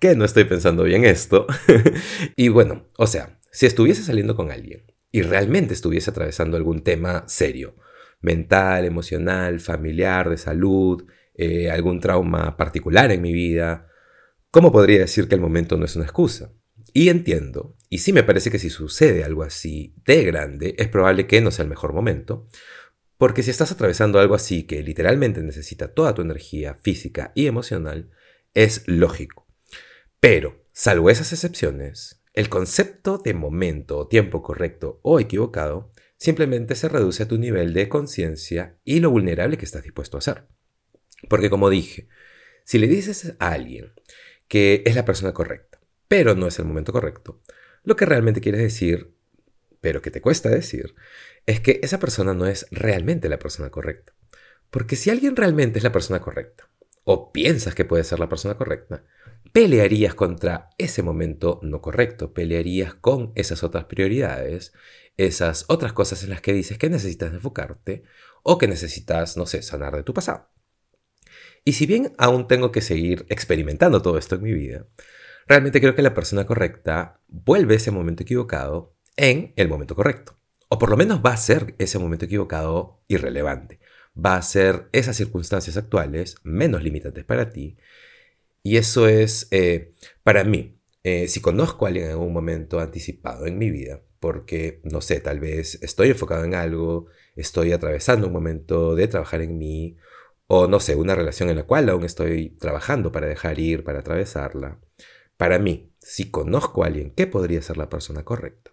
que 0.00 0.16
no 0.16 0.24
estoy 0.24 0.44
pensando 0.44 0.84
bien 0.84 1.04
esto. 1.04 1.46
y 2.36 2.48
bueno, 2.48 2.86
o 2.96 3.06
sea, 3.06 3.38
si 3.50 3.66
estuviese 3.66 4.02
saliendo 4.02 4.36
con 4.36 4.50
alguien 4.50 4.84
y 5.10 5.22
realmente 5.22 5.74
estuviese 5.74 6.10
atravesando 6.10 6.56
algún 6.56 6.82
tema 6.82 7.24
serio, 7.26 7.76
mental, 8.20 8.84
emocional, 8.84 9.60
familiar, 9.60 10.28
de 10.28 10.38
salud, 10.38 11.04
eh, 11.34 11.70
algún 11.70 12.00
trauma 12.00 12.56
particular 12.56 13.10
en 13.12 13.22
mi 13.22 13.32
vida, 13.32 13.88
¿cómo 14.50 14.72
podría 14.72 15.00
decir 15.00 15.28
que 15.28 15.36
el 15.36 15.40
momento 15.40 15.76
no 15.76 15.84
es 15.84 15.96
una 15.96 16.04
excusa? 16.04 16.52
Y 16.92 17.10
entiendo, 17.10 17.76
y 17.88 17.98
sí 17.98 18.12
me 18.12 18.22
parece 18.22 18.50
que 18.50 18.58
si 18.58 18.70
sucede 18.70 19.24
algo 19.24 19.42
así 19.42 19.94
de 20.04 20.24
grande, 20.24 20.74
es 20.78 20.88
probable 20.88 21.26
que 21.26 21.40
no 21.40 21.50
sea 21.50 21.64
el 21.64 21.68
mejor 21.68 21.92
momento, 21.92 22.48
porque 23.18 23.42
si 23.42 23.50
estás 23.50 23.72
atravesando 23.72 24.18
algo 24.20 24.34
así 24.34 24.64
que 24.64 24.82
literalmente 24.82 25.42
necesita 25.42 25.92
toda 25.92 26.14
tu 26.14 26.22
energía 26.22 26.74
física 26.74 27.32
y 27.34 27.46
emocional, 27.46 28.10
es 28.54 28.84
lógico. 28.86 29.47
Pero, 30.20 30.64
salvo 30.72 31.10
esas 31.10 31.32
excepciones, 31.32 32.22
el 32.34 32.48
concepto 32.48 33.18
de 33.18 33.34
momento 33.34 33.98
o 33.98 34.08
tiempo 34.08 34.42
correcto 34.42 35.00
o 35.02 35.20
equivocado 35.20 35.90
simplemente 36.16 36.74
se 36.74 36.88
reduce 36.88 37.22
a 37.22 37.28
tu 37.28 37.38
nivel 37.38 37.72
de 37.72 37.88
conciencia 37.88 38.76
y 38.84 39.00
lo 39.00 39.10
vulnerable 39.10 39.56
que 39.56 39.64
estás 39.64 39.84
dispuesto 39.84 40.18
a 40.18 40.20
ser. 40.20 40.48
Porque 41.28 41.50
como 41.50 41.70
dije, 41.70 42.08
si 42.64 42.78
le 42.78 42.88
dices 42.88 43.34
a 43.38 43.52
alguien 43.52 43.92
que 44.48 44.82
es 44.84 44.94
la 44.94 45.04
persona 45.04 45.32
correcta, 45.32 45.80
pero 46.08 46.34
no 46.34 46.46
es 46.46 46.58
el 46.58 46.64
momento 46.64 46.92
correcto, 46.92 47.40
lo 47.84 47.96
que 47.96 48.06
realmente 48.06 48.40
quieres 48.40 48.60
decir, 48.60 49.14
pero 49.80 50.02
que 50.02 50.10
te 50.10 50.20
cuesta 50.20 50.48
decir, 50.48 50.94
es 51.46 51.60
que 51.60 51.80
esa 51.82 51.98
persona 51.98 52.34
no 52.34 52.46
es 52.46 52.66
realmente 52.70 53.28
la 53.28 53.38
persona 53.38 53.70
correcta. 53.70 54.14
Porque 54.70 54.96
si 54.96 55.10
alguien 55.10 55.36
realmente 55.36 55.78
es 55.78 55.84
la 55.84 55.92
persona 55.92 56.20
correcta, 56.20 56.68
o 57.04 57.32
piensas 57.32 57.74
que 57.74 57.84
puede 57.84 58.04
ser 58.04 58.18
la 58.18 58.28
persona 58.28 58.56
correcta, 58.56 59.04
pelearías 59.58 60.14
contra 60.14 60.70
ese 60.78 61.02
momento 61.02 61.58
no 61.64 61.80
correcto, 61.80 62.32
pelearías 62.32 62.94
con 62.94 63.32
esas 63.34 63.64
otras 63.64 63.86
prioridades, 63.86 64.72
esas 65.16 65.64
otras 65.66 65.92
cosas 65.92 66.22
en 66.22 66.30
las 66.30 66.40
que 66.40 66.52
dices 66.52 66.78
que 66.78 66.88
necesitas 66.88 67.32
enfocarte 67.32 68.04
o 68.44 68.56
que 68.56 68.68
necesitas, 68.68 69.36
no 69.36 69.46
sé, 69.46 69.62
sanar 69.62 69.96
de 69.96 70.04
tu 70.04 70.14
pasado. 70.14 70.48
Y 71.64 71.72
si 71.72 71.86
bien 71.86 72.12
aún 72.18 72.46
tengo 72.46 72.70
que 72.70 72.82
seguir 72.82 73.26
experimentando 73.30 74.00
todo 74.00 74.16
esto 74.16 74.36
en 74.36 74.42
mi 74.44 74.52
vida, 74.52 74.86
realmente 75.48 75.80
creo 75.80 75.96
que 75.96 76.02
la 76.02 76.14
persona 76.14 76.46
correcta 76.46 77.20
vuelve 77.26 77.74
ese 77.74 77.90
momento 77.90 78.22
equivocado 78.22 78.94
en 79.16 79.54
el 79.56 79.66
momento 79.66 79.96
correcto. 79.96 80.38
O 80.68 80.78
por 80.78 80.88
lo 80.88 80.96
menos 80.96 81.20
va 81.20 81.32
a 81.32 81.36
ser 81.36 81.74
ese 81.78 81.98
momento 81.98 82.26
equivocado 82.26 83.02
irrelevante. 83.08 83.80
Va 84.16 84.36
a 84.36 84.42
ser 84.42 84.88
esas 84.92 85.16
circunstancias 85.16 85.76
actuales 85.76 86.36
menos 86.44 86.84
limitantes 86.84 87.24
para 87.24 87.50
ti. 87.50 87.76
Y 88.62 88.76
eso 88.76 89.08
es, 89.08 89.48
eh, 89.50 89.94
para 90.22 90.44
mí, 90.44 90.78
eh, 91.04 91.28
si 91.28 91.40
conozco 91.40 91.84
a 91.84 91.88
alguien 91.88 92.06
en 92.06 92.12
algún 92.12 92.32
momento 92.32 92.80
anticipado 92.80 93.46
en 93.46 93.58
mi 93.58 93.70
vida, 93.70 94.02
porque, 94.20 94.80
no 94.84 95.00
sé, 95.00 95.20
tal 95.20 95.40
vez 95.40 95.78
estoy 95.82 96.10
enfocado 96.10 96.44
en 96.44 96.54
algo, 96.54 97.06
estoy 97.36 97.72
atravesando 97.72 98.26
un 98.26 98.32
momento 98.32 98.94
de 98.94 99.08
trabajar 99.08 99.42
en 99.42 99.58
mí, 99.58 99.96
o 100.46 100.66
no 100.66 100.80
sé, 100.80 100.96
una 100.96 101.14
relación 101.14 101.50
en 101.50 101.56
la 101.56 101.62
cual 101.64 101.88
aún 101.88 102.04
estoy 102.04 102.50
trabajando 102.58 103.12
para 103.12 103.26
dejar 103.26 103.58
ir, 103.58 103.84
para 103.84 104.00
atravesarla. 104.00 104.78
Para 105.36 105.58
mí, 105.58 105.92
si 106.00 106.30
conozco 106.30 106.82
a 106.82 106.86
alguien 106.88 107.12
que 107.12 107.26
podría 107.26 107.62
ser 107.62 107.76
la 107.76 107.88
persona 107.88 108.24
correcta, 108.24 108.72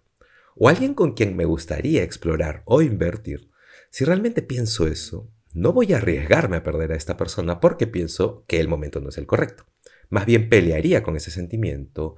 o 0.56 0.68
alguien 0.68 0.94
con 0.94 1.12
quien 1.12 1.36
me 1.36 1.44
gustaría 1.44 2.02
explorar 2.02 2.62
o 2.64 2.82
invertir, 2.82 3.50
si 3.90 4.04
realmente 4.04 4.42
pienso 4.42 4.86
eso, 4.86 5.30
no 5.52 5.72
voy 5.72 5.92
a 5.92 5.98
arriesgarme 5.98 6.56
a 6.56 6.62
perder 6.62 6.92
a 6.92 6.96
esta 6.96 7.16
persona 7.16 7.60
porque 7.60 7.86
pienso 7.86 8.44
que 8.46 8.58
el 8.60 8.68
momento 8.68 9.00
no 9.00 9.10
es 9.10 9.18
el 9.18 9.26
correcto. 9.26 9.64
Más 10.08 10.26
bien 10.26 10.48
pelearía 10.48 11.02
con 11.02 11.16
ese 11.16 11.30
sentimiento, 11.30 12.16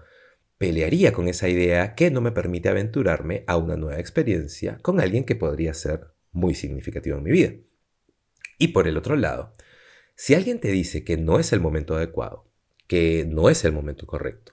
pelearía 0.59 1.13
con 1.13 1.29
esa 1.29 1.49
idea 1.49 1.95
que 1.95 2.11
no 2.11 2.21
me 2.21 2.33
permite 2.33 2.69
aventurarme 2.69 3.45
a 3.47 3.57
una 3.57 3.77
nueva 3.77 4.01
experiencia 4.01 4.79
con 4.83 5.01
alguien 5.01 5.25
que 5.25 5.37
podría 5.37 5.73
ser 5.75 6.09
muy 6.33 6.55
significativo 6.55 7.19
en 7.19 7.25
mi 7.25 7.31
vida. 7.31 7.53
Y 8.59 8.69
por 8.69 8.89
el 8.89 8.97
otro 8.97 9.17
lado, 9.17 9.55
si 10.17 10.35
alguien 10.35 10.59
te 10.59 10.69
dice 10.69 11.05
que 11.05 11.17
no 11.17 11.39
es 11.39 11.53
el 11.53 11.61
momento 11.61 11.95
adecuado, 11.95 12.51
que 12.89 13.25
no 13.29 13.49
es 13.49 13.65
el 13.65 13.73
momento 13.73 14.07
correcto, 14.07 14.53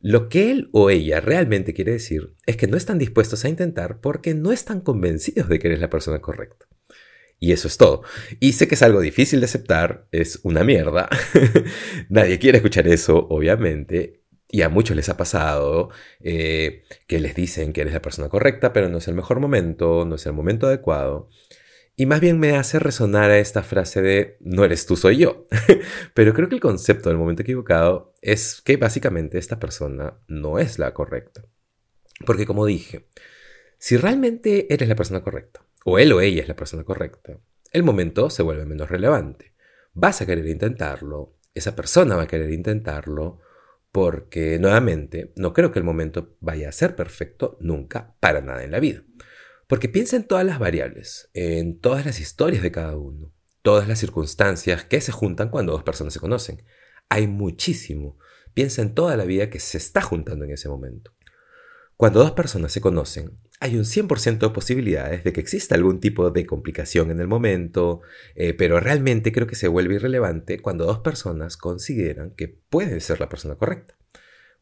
lo 0.00 0.28
que 0.28 0.50
él 0.50 0.68
o 0.72 0.90
ella 0.90 1.20
realmente 1.20 1.72
quiere 1.72 1.92
decir 1.92 2.34
es 2.46 2.56
que 2.56 2.66
no 2.66 2.76
están 2.76 2.98
dispuestos 2.98 3.44
a 3.44 3.48
intentar 3.48 4.00
porque 4.00 4.34
no 4.34 4.52
están 4.52 4.80
convencidos 4.80 5.48
de 5.48 5.58
que 5.58 5.68
eres 5.68 5.80
la 5.80 5.90
persona 5.90 6.20
correcta. 6.20 6.66
Y 7.44 7.52
eso 7.52 7.68
es 7.68 7.76
todo. 7.76 8.00
Y 8.40 8.54
sé 8.54 8.66
que 8.68 8.74
es 8.74 8.82
algo 8.82 9.02
difícil 9.02 9.40
de 9.40 9.44
aceptar, 9.44 10.08
es 10.12 10.40
una 10.44 10.64
mierda. 10.64 11.10
Nadie 12.08 12.38
quiere 12.38 12.56
escuchar 12.56 12.88
eso, 12.88 13.26
obviamente. 13.28 14.22
Y 14.48 14.62
a 14.62 14.70
muchos 14.70 14.96
les 14.96 15.10
ha 15.10 15.18
pasado 15.18 15.90
eh, 16.20 16.84
que 17.06 17.20
les 17.20 17.34
dicen 17.34 17.74
que 17.74 17.82
eres 17.82 17.92
la 17.92 18.00
persona 18.00 18.30
correcta, 18.30 18.72
pero 18.72 18.88
no 18.88 18.96
es 18.96 19.08
el 19.08 19.14
mejor 19.14 19.40
momento, 19.40 20.06
no 20.06 20.14
es 20.14 20.24
el 20.24 20.32
momento 20.32 20.68
adecuado. 20.68 21.28
Y 21.96 22.06
más 22.06 22.20
bien 22.20 22.40
me 22.40 22.56
hace 22.56 22.78
resonar 22.78 23.30
a 23.30 23.38
esta 23.38 23.62
frase 23.62 24.00
de 24.00 24.38
no 24.40 24.64
eres 24.64 24.86
tú, 24.86 24.96
soy 24.96 25.18
yo. 25.18 25.46
Pero 26.14 26.32
creo 26.32 26.48
que 26.48 26.54
el 26.54 26.62
concepto 26.62 27.10
del 27.10 27.18
momento 27.18 27.42
equivocado 27.42 28.14
es 28.22 28.62
que 28.62 28.78
básicamente 28.78 29.36
esta 29.36 29.60
persona 29.60 30.18
no 30.28 30.58
es 30.58 30.78
la 30.78 30.94
correcta. 30.94 31.44
Porque 32.24 32.46
como 32.46 32.64
dije, 32.64 33.06
si 33.76 33.98
realmente 33.98 34.72
eres 34.72 34.88
la 34.88 34.96
persona 34.96 35.22
correcta, 35.22 35.63
o 35.84 35.98
él 35.98 36.12
o 36.12 36.20
ella 36.20 36.42
es 36.42 36.48
la 36.48 36.56
persona 36.56 36.84
correcta, 36.84 37.38
el 37.70 37.82
momento 37.82 38.30
se 38.30 38.42
vuelve 38.42 38.66
menos 38.66 38.90
relevante. 38.90 39.54
Vas 39.92 40.20
a 40.20 40.26
querer 40.26 40.46
intentarlo, 40.46 41.38
esa 41.54 41.76
persona 41.76 42.16
va 42.16 42.22
a 42.22 42.26
querer 42.26 42.50
intentarlo, 42.50 43.40
porque 43.92 44.58
nuevamente 44.58 45.32
no 45.36 45.52
creo 45.52 45.70
que 45.70 45.78
el 45.78 45.84
momento 45.84 46.36
vaya 46.40 46.68
a 46.68 46.72
ser 46.72 46.96
perfecto 46.96 47.56
nunca 47.60 48.16
para 48.18 48.40
nada 48.40 48.64
en 48.64 48.72
la 48.72 48.80
vida. 48.80 49.04
Porque 49.68 49.88
piensa 49.88 50.16
en 50.16 50.24
todas 50.24 50.44
las 50.44 50.58
variables, 50.58 51.30
en 51.32 51.78
todas 51.78 52.04
las 52.04 52.18
historias 52.18 52.62
de 52.62 52.72
cada 52.72 52.96
uno, 52.96 53.32
todas 53.62 53.86
las 53.86 54.00
circunstancias 54.00 54.84
que 54.84 55.00
se 55.00 55.12
juntan 55.12 55.48
cuando 55.48 55.72
dos 55.72 55.84
personas 55.84 56.12
se 56.12 56.20
conocen. 56.20 56.64
Hay 57.08 57.28
muchísimo. 57.28 58.18
Piensa 58.52 58.82
en 58.82 58.94
toda 58.94 59.16
la 59.16 59.24
vida 59.24 59.48
que 59.48 59.60
se 59.60 59.78
está 59.78 60.02
juntando 60.02 60.44
en 60.44 60.50
ese 60.50 60.68
momento. 60.68 61.12
Cuando 61.96 62.18
dos 62.18 62.32
personas 62.32 62.72
se 62.72 62.80
conocen, 62.80 63.38
hay 63.60 63.76
un 63.76 63.84
100% 63.84 64.38
de 64.38 64.50
posibilidades 64.50 65.24
de 65.24 65.32
que 65.32 65.40
exista 65.40 65.74
algún 65.74 66.00
tipo 66.00 66.30
de 66.30 66.46
complicación 66.46 67.10
en 67.10 67.20
el 67.20 67.28
momento, 67.28 68.02
eh, 68.34 68.52
pero 68.54 68.80
realmente 68.80 69.32
creo 69.32 69.46
que 69.46 69.54
se 69.54 69.68
vuelve 69.68 69.94
irrelevante 69.94 70.60
cuando 70.60 70.84
dos 70.84 70.98
personas 70.98 71.56
consideran 71.56 72.32
que 72.32 72.48
puede 72.48 73.00
ser 73.00 73.20
la 73.20 73.28
persona 73.28 73.54
correcta. 73.56 73.96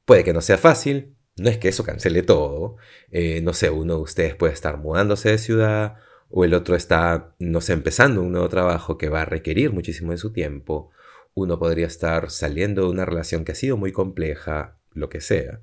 Puede 0.04 0.24
que 0.24 0.32
no 0.32 0.40
sea 0.40 0.58
fácil, 0.58 1.16
no 1.36 1.48
es 1.48 1.58
que 1.58 1.68
eso 1.68 1.84
cancele 1.84 2.22
todo. 2.22 2.76
Eh, 3.10 3.40
no 3.42 3.54
sé, 3.54 3.70
uno 3.70 3.96
de 3.96 4.02
ustedes 4.02 4.34
puede 4.34 4.52
estar 4.52 4.76
mudándose 4.78 5.30
de 5.30 5.38
ciudad 5.38 5.96
o 6.28 6.44
el 6.44 6.54
otro 6.54 6.76
está, 6.76 7.34
no 7.38 7.60
sé, 7.60 7.72
empezando 7.74 8.22
un 8.22 8.32
nuevo 8.32 8.48
trabajo 8.48 8.98
que 8.98 9.08
va 9.08 9.22
a 9.22 9.26
requerir 9.26 9.72
muchísimo 9.72 10.12
de 10.12 10.18
su 10.18 10.32
tiempo. 10.32 10.90
Uno 11.34 11.58
podría 11.58 11.86
estar 11.86 12.30
saliendo 12.30 12.82
de 12.82 12.88
una 12.90 13.04
relación 13.04 13.44
que 13.44 13.52
ha 13.52 13.54
sido 13.54 13.76
muy 13.76 13.92
compleja, 13.92 14.78
lo 14.92 15.08
que 15.08 15.20
sea. 15.20 15.60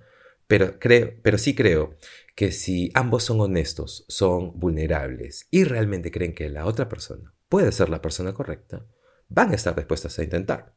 Pero, 0.47 0.79
creo, 0.79 1.13
pero 1.21 1.37
sí 1.37 1.55
creo 1.55 1.95
que 2.39 2.53
si 2.53 2.89
ambos 2.93 3.25
son 3.25 3.41
honestos, 3.41 4.05
son 4.07 4.57
vulnerables 4.57 5.49
y 5.51 5.65
realmente 5.65 6.09
creen 6.09 6.33
que 6.33 6.49
la 6.49 6.65
otra 6.67 6.87
persona 6.87 7.35
puede 7.49 7.73
ser 7.73 7.89
la 7.89 8.01
persona 8.01 8.33
correcta, 8.33 8.85
van 9.27 9.51
a 9.51 9.55
estar 9.55 9.75
dispuestos 9.75 10.17
a 10.17 10.23
intentar. 10.23 10.73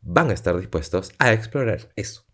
Van 0.00 0.30
a 0.30 0.32
estar 0.32 0.58
dispuestos 0.58 1.12
a 1.18 1.34
explorar 1.34 1.92
eso. 1.96 2.24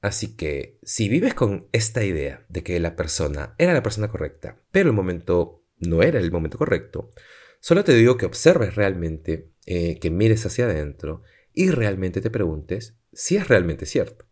Así 0.00 0.36
que 0.36 0.78
si 0.84 1.08
vives 1.08 1.34
con 1.34 1.66
esta 1.72 2.04
idea 2.04 2.46
de 2.48 2.62
que 2.62 2.78
la 2.78 2.94
persona 2.94 3.56
era 3.58 3.72
la 3.72 3.82
persona 3.82 4.06
correcta, 4.06 4.62
pero 4.70 4.90
el 4.90 4.94
momento 4.94 5.64
no 5.78 6.00
era 6.04 6.20
el 6.20 6.30
momento 6.30 6.56
correcto, 6.56 7.10
solo 7.58 7.82
te 7.82 7.94
digo 7.94 8.16
que 8.16 8.26
observes 8.26 8.76
realmente, 8.76 9.50
eh, 9.66 9.98
que 9.98 10.10
mires 10.10 10.46
hacia 10.46 10.66
adentro 10.66 11.24
y 11.52 11.72
realmente 11.72 12.20
te 12.20 12.30
preguntes 12.30 12.94
si 13.12 13.36
es 13.36 13.48
realmente 13.48 13.86
cierto. 13.86 14.24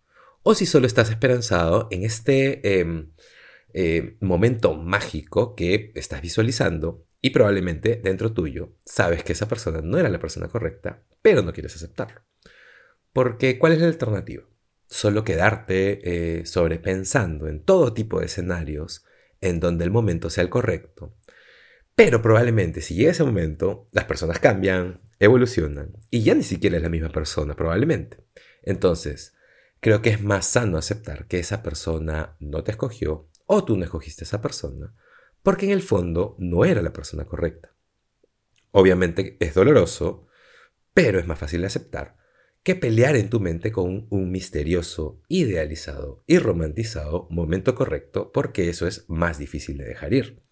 O 0.44 0.54
si 0.54 0.66
solo 0.66 0.87
estás 0.87 1.11
esperanzado 1.11 1.88
en 1.90 2.04
este 2.04 2.78
em, 2.78 3.11
eh, 3.76 4.16
momento 4.21 4.75
mágico 4.75 5.54
que 5.54 5.92
estás 5.95 6.23
visualizando 6.23 7.04
y 7.21 7.30
probablemente 7.30 8.00
dentro 8.02 8.33
tuyo 8.33 8.73
sabes 8.85 9.23
que 9.23 9.35
esa 9.35 9.49
persona 9.49 9.83
no 9.83 9.99
era 9.99 10.09
la 10.09 10.18
persona 10.18 10.49
correcta, 10.49 11.02
pero 11.23 11.42
no 11.42 11.52
quieres 11.52 11.76
aceptarlo. 11.76 12.23
Porque, 13.12 13.59
¿cuál 13.59 13.73
es 13.73 13.80
la 13.80 13.87
alternativa? 13.87 14.45
solo 14.88 15.25
quedarte 15.25 16.38
eh, 16.38 16.47
sobrepensando 16.47 17.49
en 17.49 17.62
todo 17.62 17.92
tipo 17.92 18.21
de 18.21 18.26
escenarios 18.26 19.04
en 19.40 19.61
donde 19.61 19.85
el 19.85 19.90
momento 19.90 20.30
sea 20.30 20.45
el 20.45 20.50
correcto. 20.50 21.14
Pero 21.95 22.23
probablemente 22.23 22.80
si 22.80 22.95
llega 22.95 23.11
ese 23.11 23.25
momento, 23.25 23.88
las 23.92 24.04
personas 24.04 24.38
cambian, 24.38 25.00
evolucionan 25.18 25.92
y 26.11 26.23
ya 26.23 26.35
ni 26.35 26.42
siquiera 26.42 26.76
es 26.76 26.83
la 26.83 26.88
misma 26.88 27.11
persona 27.11 27.54
probablemente. 27.54 28.18
Entonces, 28.62 29.35
creo 29.80 30.02
que 30.02 30.11
es 30.11 30.23
más 30.23 30.47
sano 30.47 30.78
aceptar 30.78 31.26
que 31.26 31.38
esa 31.38 31.62
persona 31.62 32.37
no 32.38 32.64
te 32.64 32.73
escogió 32.73 33.28
o 33.47 33.65
tú 33.65 33.76
no 33.76 33.85
escogiste 33.85 34.25
a 34.25 34.26
esa 34.26 34.43
persona 34.43 34.95
porque 35.43 35.67
en 35.67 35.73
el 35.73 35.83
fondo 35.83 36.35
no 36.38 36.65
era 36.65 36.83
la 36.83 36.93
persona 36.93 37.25
correcta. 37.25 37.73
Obviamente 38.73 39.37
es 39.38 39.55
doloroso, 39.55 40.26
pero 40.93 41.21
es 41.21 41.26
más 41.29 41.38
fácil 41.38 41.61
de 41.61 41.69
aceptar 41.69 42.17
que 42.65 42.75
pelear 42.75 43.15
en 43.15 43.31
tu 43.31 43.38
mente 43.38 43.71
con 43.71 44.09
un 44.11 44.33
misterioso, 44.33 45.23
idealizado 45.29 46.25
y 46.26 46.38
romantizado 46.38 47.29
momento 47.31 47.76
correcto, 47.76 48.33
porque 48.33 48.69
eso 48.69 48.88
es 48.88 49.05
más 49.09 49.38
difícil 49.38 49.79
de 49.79 49.85
dejar 49.85 50.15
ir. 50.15 50.43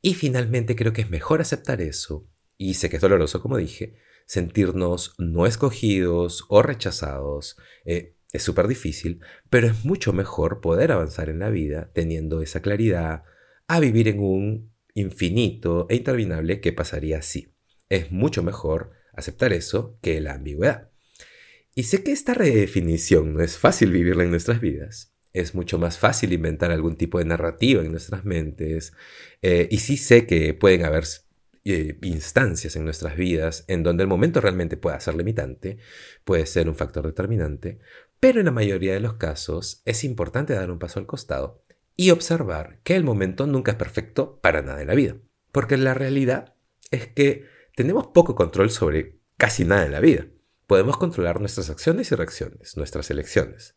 Y 0.00 0.14
finalmente 0.14 0.74
creo 0.76 0.94
que 0.94 1.02
es 1.02 1.10
mejor 1.10 1.42
aceptar 1.42 1.82
eso, 1.82 2.26
y 2.56 2.72
sé 2.72 2.88
que 2.88 2.96
es 2.96 3.02
doloroso 3.02 3.42
como 3.42 3.58
dije, 3.58 3.96
sentirnos 4.24 5.14
no 5.18 5.44
escogidos 5.44 6.46
o 6.48 6.62
rechazados. 6.62 7.58
Eh, 7.84 8.16
es 8.32 8.42
súper 8.42 8.68
difícil, 8.68 9.20
pero 9.48 9.66
es 9.66 9.84
mucho 9.84 10.12
mejor 10.12 10.60
poder 10.60 10.92
avanzar 10.92 11.28
en 11.28 11.40
la 11.40 11.50
vida 11.50 11.90
teniendo 11.92 12.42
esa 12.42 12.62
claridad 12.62 13.24
a 13.66 13.80
vivir 13.80 14.08
en 14.08 14.20
un 14.20 14.72
infinito 14.94 15.86
e 15.88 15.96
interminable 15.96 16.60
que 16.60 16.72
pasaría 16.72 17.18
así. 17.18 17.54
Es 17.88 18.12
mucho 18.12 18.42
mejor 18.42 18.92
aceptar 19.12 19.52
eso 19.52 19.98
que 20.02 20.20
la 20.20 20.34
ambigüedad. 20.34 20.90
Y 21.74 21.84
sé 21.84 22.02
que 22.02 22.12
esta 22.12 22.34
redefinición 22.34 23.34
no 23.34 23.42
es 23.42 23.58
fácil 23.58 23.92
vivirla 23.92 24.24
en 24.24 24.30
nuestras 24.30 24.60
vidas. 24.60 25.14
Es 25.32 25.54
mucho 25.54 25.78
más 25.78 25.98
fácil 25.98 26.32
inventar 26.32 26.72
algún 26.72 26.96
tipo 26.96 27.18
de 27.18 27.24
narrativa 27.24 27.82
en 27.82 27.92
nuestras 27.92 28.24
mentes. 28.24 28.92
Eh, 29.42 29.68
y 29.70 29.78
sí 29.78 29.96
sé 29.96 30.26
que 30.26 30.54
pueden 30.54 30.84
haber 30.84 31.04
eh, 31.64 31.98
instancias 32.02 32.74
en 32.74 32.84
nuestras 32.84 33.16
vidas 33.16 33.64
en 33.68 33.82
donde 33.82 34.02
el 34.02 34.08
momento 34.08 34.40
realmente 34.40 34.76
pueda 34.76 34.98
ser 34.98 35.14
limitante, 35.14 35.78
puede 36.24 36.46
ser 36.46 36.68
un 36.68 36.74
factor 36.74 37.06
determinante, 37.06 37.78
Pero 38.20 38.38
en 38.38 38.46
la 38.46 38.52
mayoría 38.52 38.92
de 38.92 39.00
los 39.00 39.14
casos 39.14 39.80
es 39.86 40.04
importante 40.04 40.52
dar 40.52 40.70
un 40.70 40.78
paso 40.78 41.00
al 41.00 41.06
costado 41.06 41.62
y 41.96 42.10
observar 42.10 42.80
que 42.84 42.94
el 42.94 43.02
momento 43.02 43.46
nunca 43.46 43.72
es 43.72 43.78
perfecto 43.78 44.38
para 44.42 44.60
nada 44.60 44.82
en 44.82 44.88
la 44.88 44.94
vida. 44.94 45.16
Porque 45.52 45.78
la 45.78 45.94
realidad 45.94 46.54
es 46.90 47.08
que 47.08 47.46
tenemos 47.74 48.08
poco 48.08 48.34
control 48.34 48.70
sobre 48.70 49.18
casi 49.38 49.64
nada 49.64 49.86
en 49.86 49.92
la 49.92 50.00
vida. 50.00 50.26
Podemos 50.66 50.98
controlar 50.98 51.40
nuestras 51.40 51.70
acciones 51.70 52.12
y 52.12 52.14
reacciones, 52.14 52.76
nuestras 52.76 53.10
elecciones. 53.10 53.74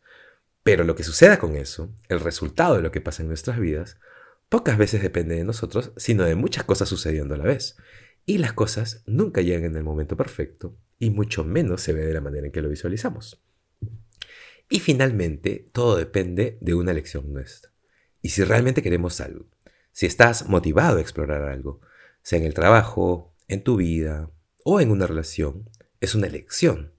Pero 0.62 0.84
lo 0.84 0.94
que 0.94 1.04
suceda 1.04 1.38
con 1.38 1.56
eso, 1.56 1.94
el 2.08 2.20
resultado 2.20 2.76
de 2.76 2.82
lo 2.82 2.90
que 2.90 3.00
pasa 3.00 3.22
en 3.22 3.28
nuestras 3.28 3.58
vidas, 3.58 3.98
pocas 4.50 4.76
veces 4.76 5.02
depende 5.02 5.36
de 5.36 5.44
nosotros, 5.44 5.92
sino 5.96 6.24
de 6.24 6.34
muchas 6.34 6.64
cosas 6.64 6.88
sucediendo 6.90 7.34
a 7.34 7.38
la 7.38 7.44
vez. 7.44 7.76
Y 8.26 8.38
las 8.38 8.52
cosas 8.52 9.02
nunca 9.06 9.40
llegan 9.40 9.64
en 9.64 9.76
el 9.76 9.84
momento 9.84 10.16
perfecto, 10.16 10.76
y 10.98 11.10
mucho 11.10 11.44
menos 11.44 11.80
se 11.80 11.94
ve 11.94 12.06
de 12.06 12.14
la 12.14 12.20
manera 12.20 12.46
en 12.46 12.52
que 12.52 12.62
lo 12.62 12.68
visualizamos. 12.68 13.42
Y 14.68 14.80
finalmente, 14.80 15.68
todo 15.72 15.96
depende 15.96 16.58
de 16.60 16.74
una 16.74 16.92
elección 16.92 17.32
nuestra. 17.32 17.72
Y 18.22 18.30
si 18.30 18.44
realmente 18.44 18.82
queremos 18.82 19.20
algo, 19.20 19.46
si 19.92 20.06
estás 20.06 20.48
motivado 20.48 20.98
a 20.98 21.00
explorar 21.00 21.42
algo, 21.42 21.80
sea 22.22 22.38
en 22.38 22.46
el 22.46 22.54
trabajo, 22.54 23.34
en 23.48 23.62
tu 23.62 23.76
vida 23.76 24.30
o 24.64 24.80
en 24.80 24.90
una 24.90 25.06
relación, 25.06 25.68
es 26.00 26.14
una 26.14 26.26
elección. 26.26 26.94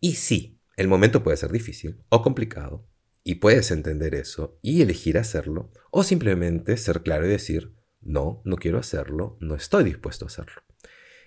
Y 0.00 0.14
sí, 0.14 0.60
el 0.76 0.88
momento 0.88 1.22
puede 1.22 1.36
ser 1.36 1.52
difícil 1.52 2.02
o 2.08 2.22
complicado, 2.22 2.86
y 3.22 3.36
puedes 3.36 3.70
entender 3.70 4.14
eso 4.14 4.58
y 4.62 4.82
elegir 4.82 5.18
hacerlo, 5.18 5.70
o 5.90 6.02
simplemente 6.02 6.76
ser 6.76 7.02
claro 7.02 7.26
y 7.26 7.30
decir, 7.30 7.74
no, 8.00 8.42
no 8.44 8.56
quiero 8.56 8.78
hacerlo, 8.78 9.36
no 9.40 9.54
estoy 9.54 9.84
dispuesto 9.84 10.24
a 10.24 10.28
hacerlo. 10.28 10.62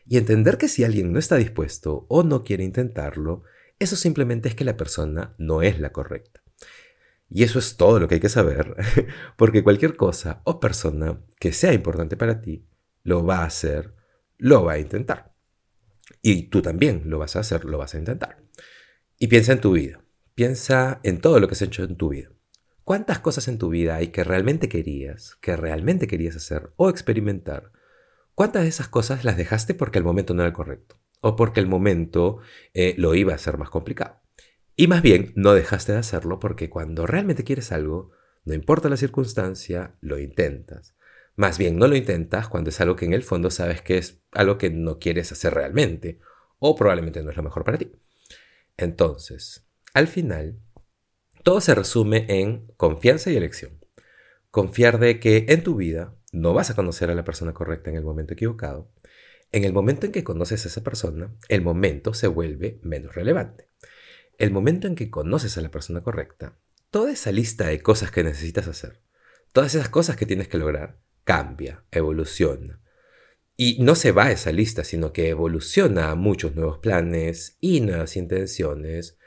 Y 0.05 0.17
entender 0.17 0.57
que 0.57 0.67
si 0.67 0.83
alguien 0.83 1.13
no 1.13 1.19
está 1.19 1.37
dispuesto 1.37 2.05
o 2.09 2.23
no 2.23 2.43
quiere 2.43 2.63
intentarlo, 2.63 3.43
eso 3.79 3.95
simplemente 3.95 4.49
es 4.49 4.55
que 4.55 4.65
la 4.65 4.77
persona 4.77 5.35
no 5.37 5.61
es 5.61 5.79
la 5.79 5.91
correcta. 5.91 6.43
Y 7.29 7.43
eso 7.43 7.59
es 7.59 7.77
todo 7.77 7.99
lo 7.99 8.07
que 8.07 8.15
hay 8.15 8.21
que 8.21 8.29
saber, 8.29 8.75
porque 9.37 9.63
cualquier 9.63 9.95
cosa 9.95 10.41
o 10.43 10.59
persona 10.59 11.19
que 11.39 11.51
sea 11.51 11.73
importante 11.73 12.15
para 12.15 12.41
ti, 12.41 12.67
lo 13.03 13.25
va 13.25 13.39
a 13.39 13.45
hacer, 13.45 13.95
lo 14.37 14.63
va 14.63 14.73
a 14.73 14.79
intentar. 14.79 15.33
Y 16.21 16.49
tú 16.49 16.61
también 16.61 17.03
lo 17.05 17.19
vas 17.19 17.35
a 17.35 17.39
hacer, 17.39 17.65
lo 17.65 17.77
vas 17.77 17.95
a 17.95 17.99
intentar. 17.99 18.43
Y 19.17 19.27
piensa 19.27 19.53
en 19.53 19.61
tu 19.61 19.73
vida, 19.73 20.03
piensa 20.35 20.99
en 21.03 21.21
todo 21.21 21.39
lo 21.39 21.47
que 21.47 21.53
has 21.53 21.61
hecho 21.61 21.83
en 21.83 21.95
tu 21.95 22.09
vida. 22.09 22.29
¿Cuántas 22.83 23.19
cosas 23.19 23.47
en 23.47 23.57
tu 23.57 23.69
vida 23.69 23.95
hay 23.95 24.09
que 24.09 24.23
realmente 24.23 24.67
querías, 24.67 25.35
que 25.41 25.55
realmente 25.55 26.05
querías 26.05 26.35
hacer 26.35 26.73
o 26.75 26.89
experimentar? 26.89 27.71
¿Cuántas 28.35 28.63
de 28.63 28.69
esas 28.69 28.89
cosas 28.89 29.23
las 29.23 29.37
dejaste 29.37 29.73
porque 29.73 29.99
el 29.99 30.03
momento 30.03 30.33
no 30.33 30.41
era 30.41 30.49
el 30.49 30.53
correcto? 30.53 30.99
O 31.25 31.35
porque 31.37 31.61
el 31.61 31.67
momento 31.67 32.39
eh, 32.73 32.95
lo 32.97 33.15
iba 33.15 33.33
a 33.33 33.37
ser 33.37 33.57
más 33.57 33.69
complicado. 33.69 34.19
Y 34.75 34.87
más 34.87 35.01
bien, 35.01 35.31
no 35.35 35.53
dejaste 35.53 35.93
de 35.93 35.99
hacerlo 35.99 36.39
porque 36.39 36.69
cuando 36.69 37.07
realmente 37.07 37.45
quieres 37.45 37.71
algo, 37.71 38.11
no 38.43 38.53
importa 38.53 38.89
la 38.89 38.97
circunstancia, 38.97 39.95
lo 40.01 40.19
intentas. 40.19 40.95
Más 41.37 41.57
bien, 41.57 41.77
no 41.77 41.87
lo 41.87 41.95
intentas 41.95 42.49
cuando 42.49 42.71
es 42.71 42.81
algo 42.81 42.97
que 42.97 43.05
en 43.05 43.13
el 43.13 43.23
fondo 43.23 43.49
sabes 43.49 43.81
que 43.81 43.97
es 43.97 44.21
algo 44.33 44.57
que 44.57 44.69
no 44.69 44.99
quieres 44.99 45.31
hacer 45.31 45.53
realmente, 45.53 46.19
o 46.59 46.75
probablemente 46.75 47.23
no 47.23 47.29
es 47.29 47.37
lo 47.37 47.43
mejor 47.43 47.63
para 47.63 47.77
ti. 47.77 47.91
Entonces, 48.75 49.65
al 49.93 50.07
final, 50.07 50.59
todo 51.43 51.61
se 51.61 51.73
resume 51.73 52.25
en 52.27 52.67
confianza 52.77 53.31
y 53.31 53.37
elección. 53.37 53.79
Confiar 54.51 54.99
de 54.99 55.19
que 55.19 55.45
en 55.49 55.63
tu 55.63 55.75
vida 55.75 56.15
no 56.33 56.53
vas 56.53 56.69
a 56.69 56.75
conocer 56.75 57.09
a 57.09 57.15
la 57.15 57.23
persona 57.23 57.53
correcta 57.53 57.89
en 57.89 57.95
el 57.95 58.03
momento 58.03 58.33
equivocado. 58.33 58.91
En 59.53 59.65
el 59.65 59.71
momento 59.71 60.07
en 60.07 60.11
que 60.11 60.23
conoces 60.23 60.65
a 60.65 60.67
esa 60.67 60.83
persona, 60.83 61.31
el 61.47 61.61
momento 61.61 62.15
se 62.15 62.25
vuelve 62.25 62.79
menos 62.81 63.13
relevante. 63.13 63.69
El 64.39 64.49
momento 64.49 64.87
en 64.87 64.95
que 64.95 65.11
conoces 65.11 65.59
a 65.59 65.61
la 65.61 65.69
persona 65.69 66.01
correcta, 66.01 66.57
toda 66.89 67.11
esa 67.11 67.31
lista 67.31 67.67
de 67.67 67.79
cosas 67.79 68.09
que 68.09 68.23
necesitas 68.23 68.67
hacer, 68.67 68.99
todas 69.51 69.75
esas 69.75 69.89
cosas 69.89 70.15
que 70.15 70.25
tienes 70.25 70.47
que 70.47 70.57
lograr, 70.57 70.97
cambia, 71.23 71.85
evoluciona. 71.91 72.81
Y 73.55 73.77
no 73.79 73.93
se 73.93 74.11
va 74.11 74.25
a 74.25 74.31
esa 74.31 74.51
lista, 74.51 74.83
sino 74.83 75.13
que 75.13 75.29
evoluciona 75.29 76.09
a 76.09 76.15
muchos 76.15 76.55
nuevos 76.55 76.79
planes 76.79 77.57
y 77.61 77.81
nuevas 77.81 78.17
intenciones, 78.17 79.19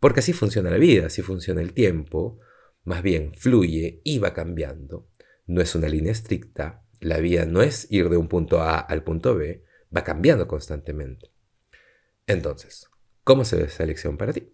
porque 0.00 0.20
así 0.20 0.32
funciona 0.32 0.70
la 0.70 0.78
vida, 0.78 1.08
así 1.08 1.20
funciona 1.20 1.60
el 1.60 1.74
tiempo, 1.74 2.40
más 2.84 3.02
bien 3.02 3.34
fluye 3.34 4.00
y 4.02 4.18
va 4.18 4.32
cambiando. 4.32 5.10
No 5.46 5.60
es 5.60 5.74
una 5.74 5.88
línea 5.88 6.12
estricta, 6.12 6.86
la 7.00 7.18
vida 7.18 7.44
no 7.44 7.60
es 7.60 7.86
ir 7.90 8.08
de 8.08 8.16
un 8.16 8.28
punto 8.28 8.62
A 8.62 8.78
al 8.78 9.04
punto 9.04 9.34
B, 9.34 9.63
va 9.94 10.04
cambiando 10.04 10.48
constantemente. 10.48 11.30
Entonces, 12.26 12.88
¿cómo 13.22 13.44
se 13.44 13.56
ve 13.56 13.64
esa 13.64 13.84
elección 13.84 14.16
para 14.16 14.32
ti? 14.32 14.52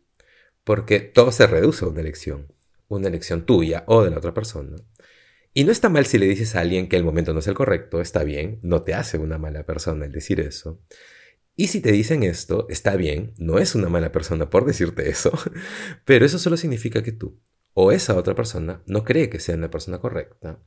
Porque 0.64 1.00
todo 1.00 1.32
se 1.32 1.46
reduce 1.46 1.84
a 1.84 1.88
una 1.88 2.00
elección, 2.00 2.52
una 2.88 3.08
elección 3.08 3.46
tuya 3.46 3.84
o 3.86 4.04
de 4.04 4.10
la 4.10 4.18
otra 4.18 4.34
persona. 4.34 4.76
Y 5.52 5.64
no 5.64 5.72
está 5.72 5.88
mal 5.88 6.06
si 6.06 6.18
le 6.18 6.26
dices 6.26 6.54
a 6.54 6.60
alguien 6.60 6.88
que 6.88 6.96
el 6.96 7.04
momento 7.04 7.32
no 7.32 7.40
es 7.40 7.46
el 7.48 7.54
correcto, 7.54 8.00
está 8.00 8.22
bien, 8.22 8.60
no 8.62 8.82
te 8.82 8.94
hace 8.94 9.18
una 9.18 9.38
mala 9.38 9.64
persona 9.64 10.04
el 10.04 10.12
decir 10.12 10.40
eso. 10.40 10.80
Y 11.56 11.68
si 11.68 11.80
te 11.80 11.92
dicen 11.92 12.22
esto, 12.22 12.66
está 12.68 12.96
bien, 12.96 13.34
no 13.36 13.58
es 13.58 13.74
una 13.74 13.88
mala 13.88 14.12
persona 14.12 14.48
por 14.48 14.64
decirte 14.64 15.08
eso, 15.08 15.32
pero 16.04 16.24
eso 16.24 16.38
solo 16.38 16.56
significa 16.56 17.02
que 17.02 17.12
tú 17.12 17.40
o 17.74 17.92
esa 17.92 18.16
otra 18.16 18.34
persona 18.34 18.82
no 18.86 19.04
cree 19.04 19.30
que 19.30 19.40
sea 19.40 19.56
la 19.56 19.70
persona 19.70 20.00
correcta 20.00 20.60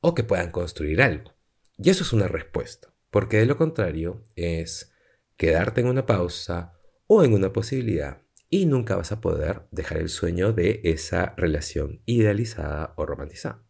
o 0.00 0.14
que 0.14 0.24
puedan 0.24 0.50
construir 0.50 1.02
algo. 1.02 1.34
Y 1.78 1.90
eso 1.90 2.02
es 2.02 2.12
una 2.12 2.28
respuesta, 2.28 2.92
porque 3.16 3.38
de 3.38 3.46
lo 3.46 3.56
contrario 3.56 4.22
es 4.34 4.92
quedarte 5.38 5.80
en 5.80 5.86
una 5.86 6.04
pausa 6.04 6.74
o 7.06 7.24
en 7.24 7.32
una 7.32 7.50
posibilidad 7.50 8.20
y 8.50 8.66
nunca 8.66 8.94
vas 8.94 9.10
a 9.10 9.22
poder 9.22 9.62
dejar 9.70 9.96
el 9.96 10.10
sueño 10.10 10.52
de 10.52 10.82
esa 10.84 11.32
relación 11.38 12.02
idealizada 12.04 12.92
o 12.98 13.06
romantizada. 13.06 13.64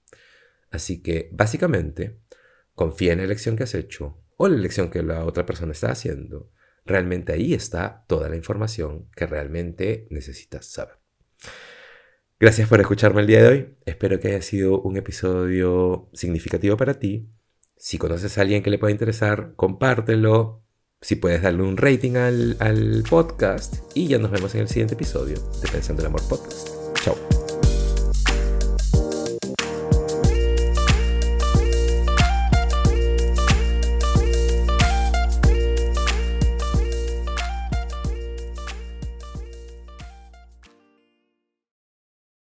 Así 0.73 1.01
que 1.01 1.31
básicamente 1.33 2.19
confía 2.75 3.13
en 3.13 3.19
la 3.19 3.25
elección 3.25 3.55
que 3.55 3.63
has 3.63 3.77
hecho 3.77 4.21
o 4.37 4.49
la 4.49 4.57
elección 4.57 4.91
que 4.91 5.05
la 5.05 5.25
otra 5.25 5.47
persona 5.47 5.71
está 5.71 5.93
haciendo 5.93 6.51
Realmente 6.85 7.33
ahí 7.33 7.55
está 7.55 8.05
toda 8.09 8.29
la 8.29 8.35
información 8.35 9.09
que 9.15 9.27
realmente 9.27 10.09
necesitas 10.11 10.67
saber. 10.67 10.97
Gracias 12.41 12.69
por 12.69 12.81
escucharme 12.81 13.21
el 13.21 13.29
día 13.29 13.45
de 13.45 13.49
hoy. 13.49 13.77
Espero 13.87 14.19
que 14.19 14.27
haya 14.27 14.43
sido 14.43 14.81
un 14.81 14.97
episodio 14.97 16.11
significativo 16.15 16.77
para 16.77 16.95
ti. 16.95 17.31
Si 17.77 17.99
conoces 17.99 18.39
a 18.39 18.41
alguien 18.41 18.63
que 18.63 18.71
le 18.71 18.79
pueda 18.79 18.91
interesar, 18.91 19.53
compártelo. 19.57 20.63
Si 21.01 21.17
puedes 21.17 21.43
darle 21.43 21.63
un 21.63 21.77
rating 21.77 22.17
al, 22.17 22.57
al 22.59 23.05
podcast. 23.09 23.77
Y 23.95 24.09
ya 24.09 24.19
nos 24.19 24.31
vemos 24.31 24.55
en 24.55 24.63
el 24.63 24.69
siguiente 24.69 24.95
episodio 24.95 25.37
de 25.63 25.69
Pensando 25.69 26.03
el 26.03 26.07
Amor 26.07 26.27
Podcast. 26.29 26.69
Chao. 27.03 27.46